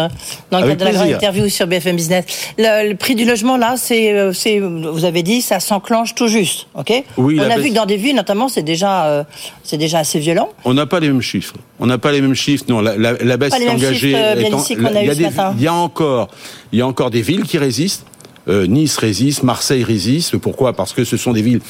dans 0.52 0.60
le 0.60 0.68
cadre 0.68 0.80
de 0.80 0.86
la 0.86 0.92
grande 0.92 1.10
interview 1.10 1.50
sur 1.50 1.68
BFM 1.68 1.96
Business. 1.96 2.26
Le, 2.58 2.90
le 2.90 2.96
prix 2.96 3.16
du 3.16 3.26
logement, 3.26 3.58
là, 3.58 3.67
euh, 3.76 4.34
c'est, 4.34 4.60
vous 4.60 5.06
avez 5.06 5.24
dit, 5.24 5.42
ça 5.42 5.60
s'enclenche 5.60 6.16
tout 6.16 6.28
juste, 6.28 6.68
ok 6.76 7.04
Oui. 7.18 7.40
On 7.40 7.50
a 7.50 7.58
vu 7.58 7.70
que 7.70 7.76
dans 7.76 7.86
des 7.86 7.98
villes, 7.98 8.16
notamment, 8.16 8.48
c'est 8.48 8.64
déjà, 8.64 9.06
euh, 9.06 9.24
c'est 9.64 9.78
déjà 9.78 10.00
assez 10.00 10.20
violent. 10.20 10.50
On 10.66 10.74
n'a 10.74 10.86
pas 10.86 11.00
les 11.00 11.08
mêmes 11.08 11.22
chiffres. 11.22 11.56
On 11.80 11.88
n'a 11.88 11.98
pas 11.98 12.12
les 12.12 12.22
mêmes 12.22 12.36
chiffres. 12.36 12.66
Non, 12.68 12.82
la, 12.82 12.98
la, 12.98 13.38
baisse 13.38 13.54
est 13.60 13.70
engagée. 13.70 14.14
Euh, 14.16 14.36
il 14.38 15.62
y 15.62 15.68
a 15.68 15.74
encore, 15.74 16.30
il 16.72 16.80
y 16.80 16.82
a 16.82 16.88
encore 16.88 17.12
des 17.12 17.22
villes 17.22 17.44
qui 17.44 17.58
résistent. 17.58 18.06
nice 18.48 18.98
résiste, 18.98 19.44
Marseille 19.44 19.84
résiste. 19.84 20.38
Pourquoi? 20.38 20.74
Parce 20.74 20.94
que 20.94 21.04
ce 21.04 21.18
sont 21.18 21.34
des 21.34 21.42
villes 21.42 21.62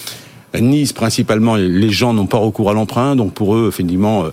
Nice, 0.55 0.93
principalement, 0.93 1.55
les 1.55 1.89
gens 1.89 2.13
n'ont 2.13 2.25
pas 2.25 2.37
recours 2.37 2.69
à 2.69 2.73
l'emprunt, 2.73 3.15
donc 3.15 3.33
pour 3.33 3.55
eux, 3.55 3.67
effectivement, 3.67 4.25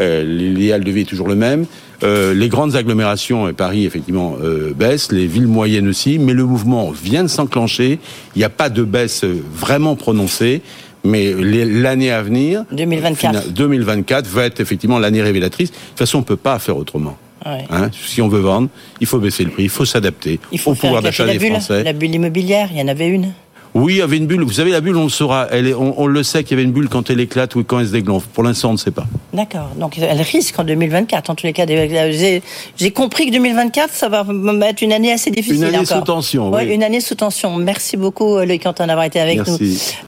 euh, 0.00 0.24
l'idéal 0.24 0.82
de 0.82 0.90
vie 0.90 1.02
est 1.02 1.04
toujours 1.04 1.28
le 1.28 1.34
même. 1.34 1.66
Euh, 2.02 2.32
les 2.34 2.48
grandes 2.48 2.76
agglomérations, 2.76 3.48
et 3.48 3.52
Paris, 3.52 3.84
effectivement, 3.84 4.36
euh, 4.42 4.72
baissent, 4.74 5.10
les 5.10 5.26
villes 5.26 5.48
moyennes 5.48 5.88
aussi, 5.88 6.18
mais 6.18 6.32
le 6.32 6.44
mouvement 6.44 6.90
vient 6.90 7.22
de 7.22 7.28
s'enclencher. 7.28 7.98
Il 8.34 8.38
n'y 8.38 8.44
a 8.44 8.50
pas 8.50 8.70
de 8.70 8.82
baisse 8.84 9.24
vraiment 9.24 9.96
prononcée. 9.96 10.62
Mais 11.04 11.32
l'année 11.32 12.10
à 12.10 12.22
venir, 12.22 12.64
2024. 12.72 13.52
2024 13.52 14.26
va 14.26 14.44
être 14.44 14.60
effectivement 14.60 14.98
l'année 14.98 15.22
révélatrice. 15.22 15.70
De 15.70 15.76
toute 15.76 15.98
façon, 15.98 16.18
on 16.18 16.22
ne 16.22 16.26
peut 16.26 16.36
pas 16.36 16.58
faire 16.58 16.76
autrement. 16.76 17.16
Hein, 17.46 17.90
si 17.92 18.20
on 18.20 18.28
veut 18.28 18.40
vendre, 18.40 18.68
il 19.00 19.06
faut 19.06 19.18
baisser 19.18 19.44
le 19.44 19.50
prix, 19.50 19.62
il 19.62 19.68
faut 19.68 19.84
s'adapter 19.84 20.40
au 20.66 20.74
pouvoir 20.74 21.02
d'achat 21.02 21.24
des 21.24 21.38
Français. 21.38 21.82
La 21.84 21.92
bulle 21.92 22.14
immobilière, 22.14 22.68
il 22.72 22.78
y 22.78 22.82
en 22.82 22.88
avait 22.88 23.08
une 23.08 23.32
oui, 23.74 23.94
il 23.94 23.98
y 23.98 24.02
avait 24.02 24.16
une 24.16 24.26
bulle. 24.26 24.42
Vous 24.42 24.52
savez, 24.52 24.70
la 24.70 24.80
bulle, 24.80 24.96
on 24.96 25.04
le 25.04 25.08
saura. 25.08 25.46
Elle 25.50 25.66
est, 25.66 25.74
on, 25.74 26.06
le 26.06 26.22
sait 26.22 26.42
qu'il 26.42 26.56
y 26.56 26.60
avait 26.60 26.64
une 26.64 26.72
bulle 26.72 26.88
quand 26.88 27.10
elle 27.10 27.20
éclate 27.20 27.54
ou 27.54 27.64
quand 27.64 27.80
elle 27.80 27.86
se 27.86 27.92
déglanfe. 27.92 28.24
Pour 28.26 28.42
l'instant, 28.42 28.70
on 28.70 28.72
ne 28.72 28.78
sait 28.78 28.90
pas. 28.90 29.06
D'accord. 29.32 29.70
Donc, 29.78 29.98
elle 29.98 30.20
risque 30.20 30.58
en 30.58 30.64
2024. 30.64 31.30
En 31.30 31.34
tous 31.34 31.46
les 31.46 31.52
cas, 31.52 31.66
j'ai 31.66 32.90
compris 32.90 33.26
que 33.26 33.32
2024, 33.32 33.92
ça 33.92 34.08
va 34.08 34.24
être 34.68 34.82
une 34.82 34.92
année 34.92 35.12
assez 35.12 35.30
difficile. 35.30 35.64
Une 35.68 35.74
année 35.74 35.84
sous 35.84 36.00
tension. 36.00 36.50
Oui. 36.52 36.66
Une 36.66 36.82
année 36.82 37.00
sous 37.00 37.14
tension. 37.14 37.56
Merci 37.56 37.96
beaucoup, 37.96 38.38
Loïc 38.38 38.62
Quentin, 38.62 38.86
d'avoir 38.86 39.06
été 39.06 39.20
avec 39.20 39.36
Merci. 39.36 39.52
nous. 39.60 40.06